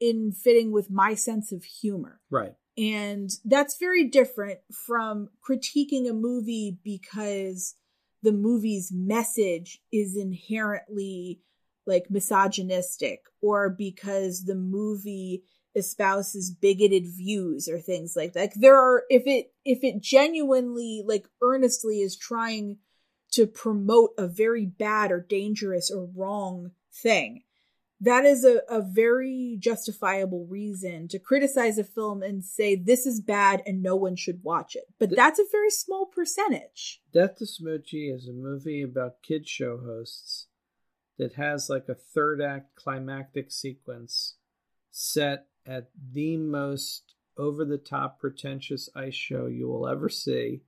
in 0.00 0.32
fitting 0.32 0.72
with 0.72 0.90
my 0.90 1.14
sense 1.14 1.52
of 1.52 1.64
humor. 1.64 2.20
Right. 2.30 2.54
And 2.76 3.30
that's 3.44 3.78
very 3.78 4.04
different 4.04 4.58
from 4.72 5.28
critiquing 5.48 6.10
a 6.10 6.12
movie 6.12 6.78
because 6.82 7.76
the 8.22 8.32
movie's 8.32 8.90
message 8.92 9.80
is 9.92 10.16
inherently 10.16 11.40
like 11.86 12.10
misogynistic 12.10 13.20
or 13.40 13.70
because 13.70 14.44
the 14.44 14.54
movie 14.54 15.44
espouses 15.74 16.50
bigoted 16.50 17.06
views 17.06 17.68
or 17.68 17.80
things 17.80 18.14
like 18.16 18.32
that. 18.32 18.40
Like 18.40 18.54
there 18.54 18.78
are 18.78 19.04
if 19.10 19.22
it 19.26 19.52
if 19.64 19.82
it 19.82 20.00
genuinely 20.00 21.02
like 21.04 21.26
earnestly 21.42 22.00
is 22.00 22.16
trying 22.16 22.78
to 23.32 23.46
promote 23.46 24.10
a 24.16 24.28
very 24.28 24.66
bad 24.66 25.10
or 25.10 25.20
dangerous 25.20 25.90
or 25.90 26.08
wrong 26.14 26.70
thing, 26.92 27.42
that 28.00 28.24
is 28.24 28.44
a, 28.44 28.60
a 28.68 28.80
very 28.80 29.56
justifiable 29.58 30.46
reason 30.48 31.08
to 31.08 31.18
criticize 31.18 31.78
a 31.78 31.84
film 31.84 32.22
and 32.22 32.44
say 32.44 32.76
this 32.76 33.06
is 33.06 33.20
bad 33.20 33.62
and 33.66 33.82
no 33.82 33.96
one 33.96 34.14
should 34.14 34.42
watch 34.42 34.76
it. 34.76 34.84
But 34.98 35.10
Th- 35.10 35.16
that's 35.16 35.38
a 35.38 35.50
very 35.50 35.70
small 35.70 36.06
percentage. 36.06 37.00
Death 37.12 37.36
to 37.38 37.44
Smoochy 37.44 38.14
is 38.14 38.28
a 38.28 38.32
movie 38.32 38.82
about 38.82 39.22
kid 39.22 39.48
show 39.48 39.78
hosts 39.78 40.46
that 41.18 41.34
has 41.34 41.68
like 41.68 41.88
a 41.88 41.94
third 41.94 42.40
act 42.42 42.74
climactic 42.76 43.50
sequence 43.50 44.36
set 44.90 45.46
at 45.66 45.88
the 46.12 46.36
most 46.36 47.14
over 47.36 47.64
the 47.64 47.78
top 47.78 48.20
pretentious 48.20 48.88
ice 48.94 49.14
show 49.14 49.46
you 49.46 49.66
will 49.68 49.88
ever 49.88 50.08
see, 50.08 50.62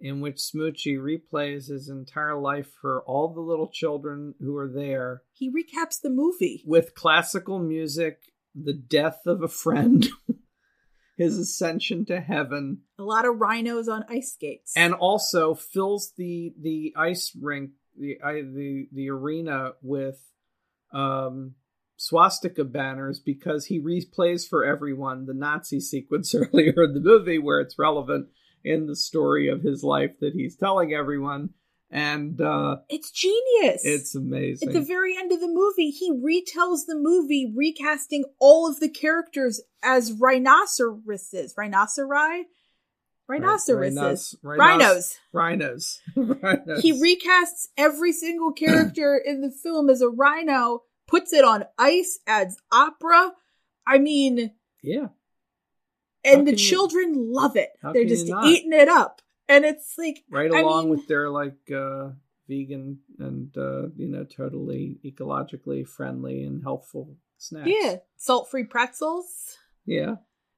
in 0.00 0.20
which 0.20 0.36
Smoochy 0.36 0.96
replays 0.98 1.68
his 1.68 1.88
entire 1.88 2.38
life 2.38 2.68
for 2.80 3.02
all 3.06 3.32
the 3.34 3.40
little 3.40 3.68
children 3.72 4.34
who 4.40 4.56
are 4.56 4.68
there 4.68 5.22
He 5.32 5.50
recaps 5.50 6.00
the 6.00 6.10
movie. 6.10 6.62
with 6.66 6.94
classical 6.94 7.58
music, 7.58 8.18
the 8.54 8.72
death 8.74 9.20
of 9.26 9.42
a 9.42 9.48
friend, 9.48 10.06
his 11.16 11.38
ascension 11.38 12.04
to 12.06 12.20
heaven, 12.20 12.82
A 12.98 13.02
lot 13.02 13.24
of 13.26 13.38
rhinos 13.40 13.88
on 13.88 14.04
ice 14.08 14.32
skates. 14.34 14.72
and 14.76 14.94
also 14.94 15.54
fills 15.54 16.12
the 16.16 16.54
the 16.60 16.92
ice 16.96 17.32
rink 17.40 17.70
the 17.98 18.16
the 18.22 18.88
the 18.92 19.08
arena 19.10 19.72
with 19.82 20.20
um 20.92 21.54
swastika 21.96 22.64
banners 22.64 23.18
because 23.20 23.66
he 23.66 23.80
replays 23.80 24.46
for 24.48 24.64
everyone 24.64 25.26
the 25.26 25.34
Nazi 25.34 25.80
sequence 25.80 26.34
earlier 26.34 26.74
in 26.84 26.94
the 26.94 27.00
movie 27.00 27.38
where 27.38 27.60
it's 27.60 27.78
relevant 27.78 28.28
in 28.64 28.86
the 28.86 28.96
story 28.96 29.48
of 29.48 29.62
his 29.62 29.82
life 29.84 30.12
that 30.20 30.34
he's 30.34 30.56
telling 30.56 30.92
everyone 30.92 31.50
and 31.88 32.40
uh, 32.40 32.78
It's 32.88 33.12
genius. 33.12 33.80
it's 33.84 34.14
amazing. 34.16 34.68
At 34.70 34.74
the 34.74 34.80
very 34.80 35.16
end 35.16 35.30
of 35.30 35.38
the 35.40 35.46
movie, 35.46 35.90
he 35.90 36.10
retells 36.12 36.80
the 36.86 36.96
movie, 36.96 37.52
recasting 37.56 38.24
all 38.40 38.68
of 38.68 38.80
the 38.80 38.88
characters 38.88 39.60
as 39.84 40.12
rhinoceroses. 40.12 41.54
Rhinoceri? 41.56 42.42
Rhinoceroses. 43.28 43.96
Rhinos- 43.96 44.34
Rhinos. 44.42 45.18
Rhinos. 45.32 46.00
Rhinos. 46.16 46.80
He 46.82 46.92
recasts 46.92 47.68
every 47.76 48.12
single 48.12 48.52
character 48.52 49.16
in 49.16 49.40
the 49.40 49.50
film 49.50 49.88
as 49.88 50.00
a 50.00 50.08
rhino, 50.08 50.82
puts 51.06 51.32
it 51.32 51.44
on 51.44 51.64
ice, 51.78 52.18
adds 52.26 52.56
opera. 52.72 53.32
I 53.86 53.98
mean, 53.98 54.52
yeah. 54.82 55.08
and 56.24 56.46
the 56.46 56.52
can 56.52 56.58
you- 56.58 56.64
children 56.70 57.32
love 57.32 57.56
it. 57.56 57.70
They're 57.82 58.04
just 58.04 58.26
eating 58.44 58.72
it 58.72 58.88
up. 58.88 59.22
And 59.48 59.64
it's 59.64 59.94
like, 59.96 60.24
right 60.30 60.52
I 60.52 60.60
along 60.60 60.84
mean- 60.84 60.90
with 60.98 61.06
their 61.06 61.30
like 61.30 61.70
uh 61.74 62.08
vegan 62.48 62.98
and 63.18 63.56
uh 63.56 63.88
you 63.96 64.08
know 64.08 64.24
totally 64.24 64.98
ecologically 65.04 65.86
friendly 65.86 66.44
and 66.44 66.62
helpful 66.62 67.16
snacks 67.38 67.68
yeah, 67.68 67.96
salt 68.16 68.48
free 68.50 68.62
pretzels. 68.64 69.56
yeah 69.84 70.14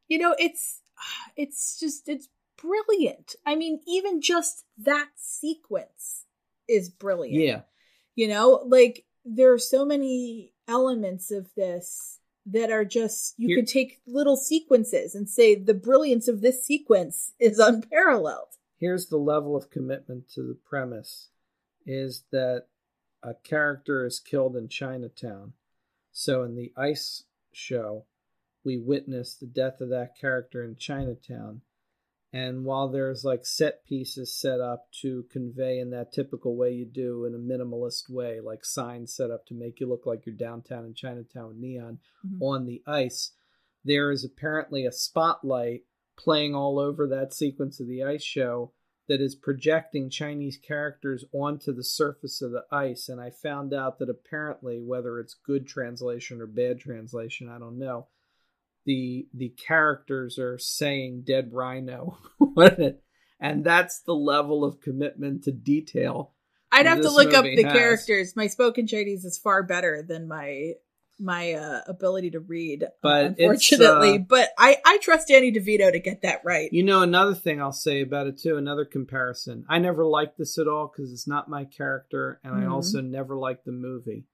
you 0.07 0.19
know 0.19 0.35
it's 0.39 0.81
it's 1.35 1.81
just 1.81 2.09
it's 2.11 2.29
brilliant 2.59 3.37
i 3.47 3.55
mean 3.55 3.81
even 3.87 4.21
just 4.21 4.65
that 4.77 5.09
sequence 5.17 6.25
is 6.69 6.91
brilliant 6.91 7.43
yeah 7.43 7.61
you 8.17 8.29
know 8.29 8.63
like 8.67 9.07
there 9.37 9.53
are 9.53 9.59
so 9.59 9.85
many 9.85 10.53
elements 10.67 11.31
of 11.31 11.55
this 11.55 12.21
that 12.47 12.71
are 12.71 12.85
just 12.85 13.35
you 13.37 13.49
Here- 13.49 13.59
could 13.59 13.69
take 13.69 14.01
little 14.07 14.37
sequences 14.37 15.15
and 15.15 15.29
say 15.29 15.55
the 15.55 15.75
brilliance 15.75 16.29
of 16.29 16.41
this 16.41 16.65
sequence 16.65 17.33
is 17.39 17.59
unparalleled 17.59 18.57
here's 18.79 19.07
the 19.07 19.19
level 19.19 19.57
of 19.57 19.71
commitment 19.71 20.29
to 20.31 20.43
the 20.43 20.57
premise 20.69 21.29
is 21.85 22.25
that 22.31 22.67
a 23.23 23.35
character 23.35 24.07
is 24.07 24.21
killed 24.21 24.57
in 24.57 24.69
Chinatown. 24.69 25.53
So 26.13 26.45
in 26.45 26.55
the 26.55 26.73
ice 26.77 27.25
show, 27.53 28.05
we 28.65 28.79
witness 28.79 29.35
the 29.35 29.47
death 29.47 29.81
of 29.81 29.89
that 29.91 30.17
character 30.21 30.63
in 30.63 30.77
Chinatown. 30.77 31.63
And 32.33 32.65
while 32.65 32.89
there's 32.89 33.25
like 33.25 33.47
set 33.47 33.85
pieces 33.85 34.35
set 34.39 34.61
up 34.61 34.93
to 35.01 35.25
convey 35.33 35.79
in 35.79 35.91
that 35.91 36.13
typical 36.13 36.57
way 36.57 36.73
you 36.73 36.85
do 36.85 37.25
in 37.25 37.35
a 37.35 37.39
minimalist 37.39 38.11
way, 38.11 38.41
like 38.41 38.65
signs 38.65 39.15
set 39.15 39.31
up 39.31 39.47
to 39.47 39.55
make 39.55 39.81
you 39.81 39.89
look 39.89 40.05
like 40.05 40.27
you're 40.27 40.35
downtown 40.35 40.85
in 40.85 40.93
Chinatown 40.95 41.49
with 41.49 41.57
neon 41.57 42.01
Mhm. 42.27 42.43
on 42.43 42.67
the 42.67 42.83
ice, 42.87 43.33
there 43.83 44.11
is 44.11 44.25
apparently 44.25 44.85
a 44.85 44.93
spotlight 44.93 45.85
playing 46.17 46.55
all 46.55 46.79
over 46.79 47.07
that 47.07 47.33
sequence 47.33 47.81
of 47.81 47.87
the 47.87 48.03
ice 48.03 48.23
show 48.23 48.73
that 49.07 49.23
is 49.23 49.35
projecting 49.35 50.11
Chinese 50.11 50.59
characters 50.59 51.25
onto 51.33 51.73
the 51.73 51.85
surface 51.85 52.43
of 52.43 52.51
the 52.51 52.67
ice. 52.71 53.09
And 53.09 53.19
I 53.19 53.31
found 53.31 53.73
out 53.73 53.99
that 54.01 54.11
apparently, 54.11 54.81
whether 54.83 55.19
it's 55.19 55.33
good 55.33 55.67
translation 55.67 56.43
or 56.43 56.47
bad 56.47 56.79
translation, 56.79 57.49
I 57.49 57.59
don't 57.59 57.79
know. 57.79 58.09
The 58.89 59.29
the 59.35 59.51
characters 59.51 60.39
are 60.39 60.57
saying 60.57 61.25
"dead 61.27 61.53
rhino," 61.53 62.17
and 63.39 63.63
that's 63.63 64.01
the 64.01 64.15
level 64.15 64.65
of 64.65 64.81
commitment 64.81 65.45
to 65.45 65.53
detail. 65.53 66.33
i'd 66.73 66.87
have 66.87 67.03
to 67.03 67.11
look 67.11 67.35
up 67.35 67.45
the 67.45 67.65
has. 67.65 67.73
characters 67.73 68.35
my 68.35 68.47
spoken 68.47 68.87
chinese 68.87 69.27
is 69.27 69.37
far 69.37 69.63
better 69.63 70.03
than 70.09 70.27
my 70.27 70.73
my 71.21 71.53
uh, 71.53 71.83
ability 71.87 72.31
to 72.31 72.41
read 72.41 72.87
But 73.03 73.25
uh, 73.25 73.27
unfortunately 73.29 74.15
uh, 74.15 74.25
but 74.27 74.49
i 74.57 74.79
i 74.87 74.97
trust 75.03 75.29
danny 75.29 75.53
devito 75.53 75.93
to 75.93 75.99
get 75.99 76.23
that 76.23 76.41
right 76.43 76.73
You 76.73 76.83
know, 76.83 77.03
another 77.03 77.35
thing 77.35 77.61
I'll 77.61 77.73
say 77.73 78.01
about 78.01 78.27
it 78.27 78.39
too, 78.39 78.57
another 78.57 78.87
comparison. 78.87 79.67
I 79.69 79.79
never 79.81 80.07
liked 80.07 80.39
this 80.39 80.57
at 80.59 80.67
all 80.67 80.87
because 80.91 81.13
it's 81.13 81.29
not 81.29 81.51
my 81.51 81.65
character, 81.67 82.41
and 82.43 82.55
I 82.55 82.63
Mhm. 82.63 82.71
also 82.73 83.03
never 83.03 83.37
liked 83.37 83.67
the 83.67 83.73
movie. 83.73 84.25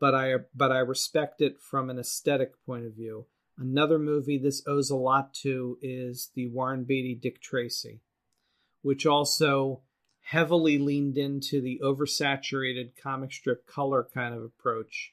But 0.00 0.14
I 0.16 0.34
but 0.52 0.72
I 0.72 0.78
respect 0.80 1.40
it 1.40 1.60
from 1.60 1.90
an 1.90 1.98
aesthetic 2.00 2.52
point 2.66 2.86
of 2.86 2.94
view. 2.94 3.26
Another 3.56 3.98
movie 3.98 4.38
this 4.38 4.62
owes 4.66 4.90
a 4.90 4.96
lot 4.96 5.32
to 5.34 5.78
is 5.80 6.30
the 6.34 6.48
Warren 6.48 6.84
Beatty 6.84 7.14
Dick 7.14 7.40
Tracy, 7.40 8.00
which 8.82 9.06
also 9.06 9.82
heavily 10.22 10.78
leaned 10.78 11.16
into 11.16 11.60
the 11.60 11.80
oversaturated 11.82 12.92
comic 13.00 13.32
strip 13.32 13.66
color 13.66 14.08
kind 14.12 14.34
of 14.34 14.42
approach 14.42 15.12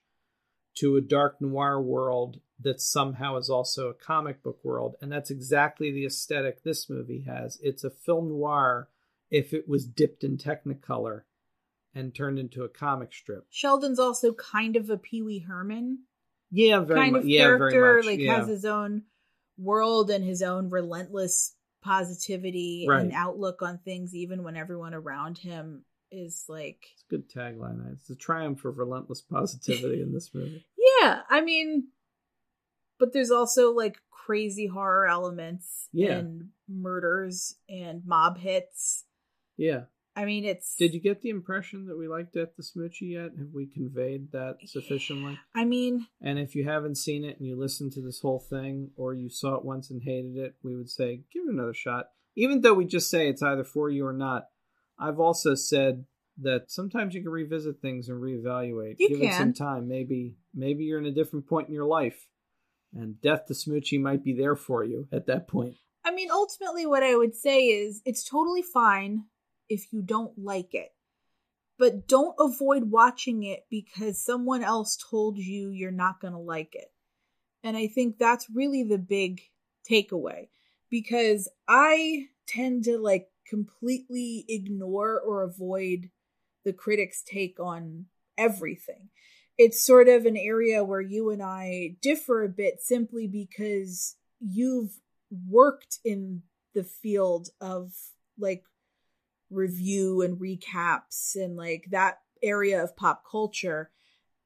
to 0.73 0.95
a 0.95 1.01
dark 1.01 1.41
noir 1.41 1.81
world 1.81 2.39
that 2.59 2.79
somehow 2.79 3.37
is 3.37 3.49
also 3.49 3.89
a 3.89 3.93
comic 3.93 4.41
book 4.41 4.59
world. 4.63 4.95
And 5.01 5.11
that's 5.11 5.29
exactly 5.29 5.91
the 5.91 6.05
aesthetic 6.05 6.63
this 6.63 6.89
movie 6.89 7.25
has. 7.27 7.59
It's 7.61 7.83
a 7.83 7.89
film 7.89 8.29
noir 8.29 8.87
if 9.29 9.53
it 9.53 9.67
was 9.67 9.85
dipped 9.85 10.23
in 10.23 10.37
Technicolor 10.37 11.23
and 11.93 12.15
turned 12.15 12.39
into 12.39 12.63
a 12.63 12.69
comic 12.69 13.13
strip. 13.13 13.45
sheldon's 13.49 13.99
also 13.99 14.33
kind 14.33 14.77
of 14.77 14.89
a 14.89 14.97
pee-wee 14.97 15.39
herman 15.39 15.99
Yeah, 16.51 16.79
very 16.81 16.99
kind 16.99 17.13
much. 17.13 17.21
of 17.23 17.29
yeah, 17.29 17.41
character 17.43 17.69
very 17.81 17.95
much. 18.01 18.05
like 18.05 18.19
yeah. 18.19 18.35
has 18.37 18.47
his 18.47 18.65
own 18.65 19.03
world 19.57 20.09
and 20.11 20.23
his 20.23 20.41
own 20.41 20.69
relentless 20.69 21.55
positivity 21.83 22.85
Right. 22.87 23.01
and 23.01 23.11
outlook 23.13 23.61
on 23.61 23.79
things 23.79 24.13
even 24.15 24.43
when 24.43 24.55
everyone 24.55 24.93
around 24.93 25.37
him 25.37 25.83
is 26.11 26.45
like 26.49 26.77
It's 26.93 27.03
a 27.03 27.09
good 27.09 27.29
tagline. 27.29 27.91
It's 27.93 28.07
the 28.07 28.15
triumph 28.15 28.65
of 28.65 28.77
relentless 28.77 29.21
positivity 29.21 30.01
in 30.01 30.13
this 30.13 30.29
movie. 30.33 30.65
yeah 31.01 31.21
i 31.29 31.41
mean 31.41 31.87
but 32.99 33.13
there's 33.13 33.31
also 33.31 33.71
like 33.73 33.97
crazy 34.11 34.67
horror 34.67 35.07
elements 35.07 35.87
Yeah. 35.91 36.17
and 36.17 36.49
murders 36.69 37.55
and 37.69 38.03
mob 38.05 38.37
hits 38.37 39.05
Yeah. 39.57 39.83
I 40.15 40.25
mean 40.25 40.45
it's 40.45 40.75
Did 40.75 40.93
you 40.93 40.99
get 40.99 41.21
the 41.21 41.29
impression 41.29 41.85
that 41.85 41.97
we 41.97 42.07
liked 42.07 42.33
Death 42.33 42.55
the 42.57 42.63
Smoochy 42.63 43.11
yet? 43.13 43.31
Have 43.37 43.53
we 43.53 43.67
conveyed 43.67 44.31
that 44.31 44.57
sufficiently? 44.65 45.39
i 45.55 45.63
mean 45.63 46.07
And 46.21 46.37
if 46.37 46.55
you 46.55 46.65
haven't 46.65 46.95
seen 46.95 47.23
it 47.23 47.37
and 47.37 47.47
you 47.47 47.55
listened 47.55 47.93
to 47.93 48.01
this 48.01 48.19
whole 48.19 48.39
thing, 48.39 48.91
or 48.95 49.13
you 49.13 49.29
saw 49.29 49.55
it 49.55 49.65
once 49.65 49.89
and 49.89 50.01
hated 50.03 50.37
it, 50.37 50.55
we 50.63 50.75
would 50.75 50.89
say 50.89 51.23
give 51.33 51.43
it 51.47 51.53
another 51.53 51.73
shot. 51.73 52.07
Even 52.35 52.61
though 52.61 52.73
we 52.73 52.85
just 52.85 53.09
say 53.09 53.27
it's 53.27 53.43
either 53.43 53.63
for 53.63 53.89
you 53.89 54.05
or 54.05 54.13
not, 54.13 54.45
I've 54.99 55.19
also 55.19 55.55
said 55.55 56.05
that 56.41 56.71
sometimes 56.71 57.13
you 57.13 57.21
can 57.21 57.31
revisit 57.31 57.81
things 57.81 58.09
and 58.09 58.21
reevaluate. 58.21 58.95
You 58.99 59.09
give 59.09 59.21
it 59.21 59.33
some 59.33 59.53
time. 59.53 59.87
Maybe 59.87 60.35
maybe 60.53 60.83
you're 60.83 60.99
in 60.99 61.05
a 61.05 61.11
different 61.11 61.47
point 61.47 61.67
in 61.67 61.73
your 61.73 61.85
life, 61.85 62.27
and 62.93 63.19
Death 63.21 63.45
to 63.47 63.53
Smoochy 63.53 63.99
might 63.99 64.23
be 64.23 64.33
there 64.33 64.55
for 64.55 64.83
you 64.83 65.07
at 65.11 65.27
that 65.27 65.47
point. 65.47 65.75
I 66.03 66.11
mean, 66.11 66.29
ultimately, 66.31 66.85
what 66.85 67.03
I 67.03 67.15
would 67.15 67.35
say 67.35 67.67
is 67.67 68.01
it's 68.05 68.23
totally 68.23 68.61
fine 68.61 69.25
if 69.71 69.93
you 69.93 70.01
don't 70.01 70.37
like 70.37 70.73
it, 70.73 70.89
but 71.79 72.05
don't 72.07 72.35
avoid 72.37 72.91
watching 72.91 73.43
it 73.43 73.65
because 73.69 74.23
someone 74.23 74.63
else 74.63 74.97
told 75.09 75.37
you 75.37 75.69
you're 75.69 75.91
not 75.91 76.19
going 76.19 76.33
to 76.33 76.39
like 76.39 76.75
it. 76.75 76.91
And 77.63 77.77
I 77.77 77.87
think 77.87 78.17
that's 78.17 78.49
really 78.53 78.83
the 78.83 78.97
big 78.97 79.39
takeaway 79.89 80.49
because 80.89 81.47
I 81.69 82.27
tend 82.47 82.83
to 82.83 82.97
like 82.97 83.29
completely 83.47 84.43
ignore 84.49 85.19
or 85.19 85.43
avoid 85.43 86.09
the 86.65 86.73
critics' 86.73 87.23
take 87.25 87.57
on 87.57 88.07
everything. 88.37 89.07
It's 89.57 89.81
sort 89.81 90.09
of 90.09 90.25
an 90.25 90.35
area 90.35 90.83
where 90.83 91.01
you 91.01 91.29
and 91.29 91.41
I 91.41 91.95
differ 92.01 92.43
a 92.43 92.49
bit 92.49 92.81
simply 92.81 93.25
because 93.25 94.17
you've 94.41 94.99
worked 95.47 95.99
in 96.03 96.41
the 96.73 96.83
field 96.83 97.49
of 97.61 97.93
like 98.37 98.63
review 99.51 100.21
and 100.21 100.39
recaps 100.39 101.35
and 101.35 101.55
like 101.55 101.85
that 101.91 102.19
area 102.41 102.83
of 102.83 102.95
pop 102.95 103.23
culture. 103.29 103.91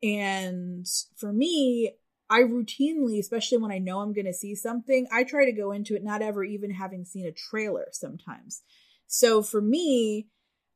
And 0.04 0.86
for 1.16 1.32
me, 1.32 1.94
I 2.30 2.42
routinely, 2.42 3.20
especially 3.20 3.60
when 3.60 3.72
I 3.72 3.78
know 3.78 4.00
I'm 4.00 4.14
going 4.14 4.26
to 4.26 4.34
see 4.34 4.56
something, 4.56 5.08
I 5.12 5.24
try 5.24 5.46
to 5.46 5.52
go 5.52 5.72
into 5.72 5.96
it 5.96 6.04
not 6.04 6.22
ever 6.22 6.44
even 6.44 6.72
having 6.72 7.06
seen 7.06 7.26
a 7.28 7.32
trailer 7.32 7.88
sometimes. 7.92 8.64
So 9.08 9.42
for 9.44 9.62
me, 9.62 10.28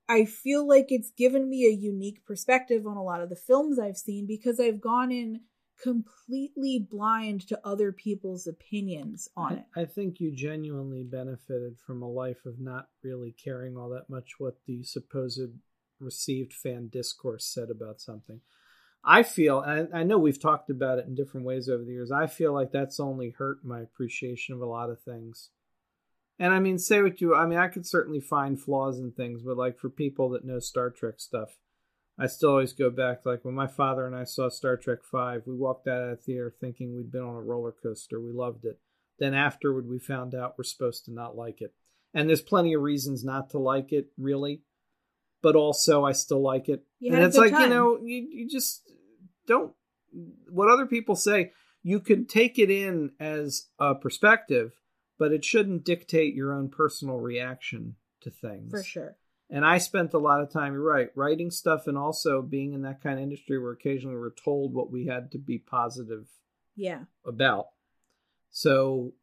I 0.07 0.25
feel 0.25 0.67
like 0.67 0.87
it's 0.89 1.11
given 1.11 1.49
me 1.49 1.65
a 1.65 1.71
unique 1.71 2.25
perspective 2.25 2.87
on 2.87 2.97
a 2.97 3.03
lot 3.03 3.21
of 3.21 3.29
the 3.29 3.35
films 3.35 3.79
I've 3.79 3.97
seen 3.97 4.25
because 4.25 4.59
I've 4.59 4.81
gone 4.81 5.11
in 5.11 5.41
completely 5.81 6.79
blind 6.79 7.47
to 7.47 7.59
other 7.63 7.91
people's 7.91 8.47
opinions 8.47 9.29
on 9.35 9.53
it. 9.53 9.65
I, 9.75 9.85
think 9.85 10.19
you 10.19 10.31
genuinely 10.31 11.03
benefited 11.03 11.77
from 11.85 12.01
a 12.01 12.09
life 12.09 12.45
of 12.45 12.59
not 12.59 12.87
really 13.03 13.31
caring 13.31 13.77
all 13.77 13.89
that 13.89 14.09
much 14.09 14.39
what 14.39 14.57
the 14.65 14.83
supposed 14.83 15.51
received 15.99 16.53
fan 16.53 16.89
discourse 16.91 17.45
said 17.45 17.69
about 17.69 18.01
something. 18.01 18.41
I 19.03 19.23
feel, 19.23 19.61
and 19.61 19.89
I 19.93 20.03
know 20.03 20.17
we've 20.17 20.41
talked 20.41 20.69
about 20.69 20.99
it 20.99 21.05
in 21.07 21.15
different 21.15 21.45
ways 21.45 21.69
over 21.69 21.83
the 21.83 21.91
years, 21.91 22.11
I 22.11 22.27
feel 22.27 22.53
like 22.53 22.71
that's 22.71 22.99
only 22.99 23.29
hurt 23.29 23.63
my 23.63 23.79
appreciation 23.79 24.55
of 24.55 24.61
a 24.61 24.65
lot 24.65 24.89
of 24.89 25.01
things. 25.01 25.49
And 26.37 26.53
I 26.53 26.59
mean, 26.59 26.77
say 26.77 27.01
what 27.01 27.21
you, 27.21 27.35
I 27.35 27.45
mean, 27.45 27.59
I 27.59 27.67
could 27.67 27.85
certainly 27.85 28.19
find 28.19 28.59
flaws 28.59 28.99
in 28.99 29.11
things, 29.11 29.41
but 29.41 29.57
like 29.57 29.77
for 29.77 29.89
people 29.89 30.29
that 30.31 30.45
know 30.45 30.59
Star 30.59 30.89
Trek 30.89 31.15
stuff, 31.17 31.57
I 32.19 32.27
still 32.27 32.49
always 32.49 32.73
go 32.73 32.89
back. 32.89 33.25
Like 33.25 33.45
when 33.45 33.55
my 33.55 33.67
father 33.67 34.05
and 34.05 34.15
I 34.15 34.23
saw 34.25 34.49
Star 34.49 34.77
Trek 34.77 34.99
Five, 35.09 35.43
we 35.45 35.55
walked 35.55 35.87
out 35.87 36.01
of 36.01 36.09
the 36.09 36.15
theater 36.17 36.53
thinking 36.59 36.95
we'd 36.95 37.11
been 37.11 37.21
on 37.21 37.35
a 37.35 37.41
roller 37.41 37.73
coaster. 37.83 38.19
We 38.19 38.31
loved 38.31 38.65
it. 38.65 38.79
Then 39.19 39.33
afterward, 39.33 39.87
we 39.87 39.99
found 39.99 40.35
out 40.35 40.55
we're 40.57 40.63
supposed 40.63 41.05
to 41.05 41.13
not 41.13 41.35
like 41.35 41.61
it, 41.61 41.73
and 42.13 42.27
there's 42.29 42.41
plenty 42.41 42.73
of 42.73 42.81
reasons 42.81 43.23
not 43.23 43.49
to 43.51 43.59
like 43.59 43.91
it, 43.91 44.07
really. 44.17 44.61
but 45.41 45.55
also 45.55 46.05
I 46.05 46.11
still 46.11 46.41
like 46.41 46.69
it. 46.69 46.83
You 46.99 47.13
and 47.13 47.23
it's 47.23 47.37
like, 47.37 47.51
you 47.51 47.67
know, 47.67 47.97
you, 48.01 48.27
you 48.31 48.49
just 48.49 48.81
don't 49.47 49.73
what 50.49 50.69
other 50.69 50.85
people 50.85 51.15
say, 51.15 51.51
you 51.83 51.99
can 51.99 52.25
take 52.25 52.59
it 52.59 52.69
in 52.69 53.11
as 53.19 53.67
a 53.79 53.95
perspective, 53.95 54.73
but 55.17 55.31
it 55.31 55.45
shouldn't 55.45 55.85
dictate 55.85 56.35
your 56.35 56.53
own 56.53 56.69
personal 56.69 57.17
reaction 57.17 57.95
to 58.21 58.29
things. 58.29 58.71
For 58.71 58.83
sure. 58.83 59.17
And 59.49 59.65
I 59.65 59.79
spent 59.79 60.13
a 60.13 60.19
lot 60.19 60.41
of 60.41 60.51
time, 60.51 60.73
you're 60.73 60.81
right, 60.83 61.09
writing 61.15 61.49
stuff 61.49 61.87
and 61.87 61.97
also 61.97 62.41
being 62.41 62.73
in 62.73 62.83
that 62.83 63.01
kind 63.01 63.17
of 63.17 63.23
industry 63.23 63.57
where 63.57 63.71
occasionally 63.71 64.15
we're 64.15 64.29
told 64.29 64.73
what 64.73 64.91
we 64.91 65.07
had 65.07 65.31
to 65.31 65.39
be 65.39 65.57
positive 65.57 66.27
Yeah. 66.75 67.05
about. 67.25 67.69
So 68.51 69.13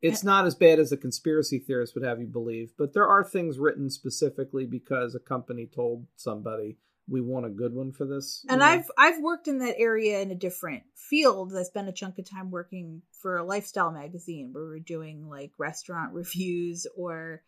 it's 0.00 0.24
not 0.24 0.46
as 0.46 0.54
bad 0.54 0.78
as 0.78 0.92
a 0.92 0.96
conspiracy 0.96 1.58
theorist 1.58 1.94
would 1.94 2.04
have 2.04 2.20
you 2.20 2.26
believe, 2.26 2.72
but 2.76 2.92
there 2.92 3.06
are 3.06 3.24
things 3.24 3.58
written 3.58 3.88
specifically 3.90 4.66
because 4.66 5.14
a 5.14 5.20
company 5.20 5.66
told 5.66 6.06
somebody 6.16 6.76
we 7.08 7.20
want 7.20 7.46
a 7.46 7.50
good 7.50 7.74
one 7.74 7.92
for 7.92 8.06
this. 8.06 8.44
And 8.48 8.60
you 8.60 8.66
know? 8.66 8.72
I've 8.72 8.90
I've 8.96 9.22
worked 9.22 9.48
in 9.48 9.58
that 9.58 9.78
area 9.78 10.20
in 10.20 10.30
a 10.30 10.34
different 10.34 10.84
field. 10.94 11.54
I 11.54 11.62
spent 11.62 11.88
a 11.88 11.92
chunk 11.92 12.18
of 12.18 12.28
time 12.28 12.50
working 12.50 13.02
for 13.12 13.36
a 13.36 13.44
lifestyle 13.44 13.90
magazine 13.90 14.50
where 14.52 14.64
we're 14.64 14.78
doing 14.78 15.28
like 15.28 15.52
restaurant 15.58 16.12
reviews 16.14 16.86
or, 16.96 17.42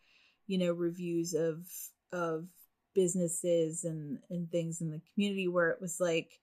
you 0.45 0.57
know, 0.57 0.73
reviews 0.73 1.33
of 1.33 1.65
of 2.11 2.47
businesses 2.95 3.83
and 3.83 4.19
and 4.29 4.49
things 4.51 4.81
in 4.81 4.89
the 4.89 5.01
community 5.13 5.47
where 5.47 5.69
it 5.69 5.79
was 5.79 5.99
like 5.99 6.39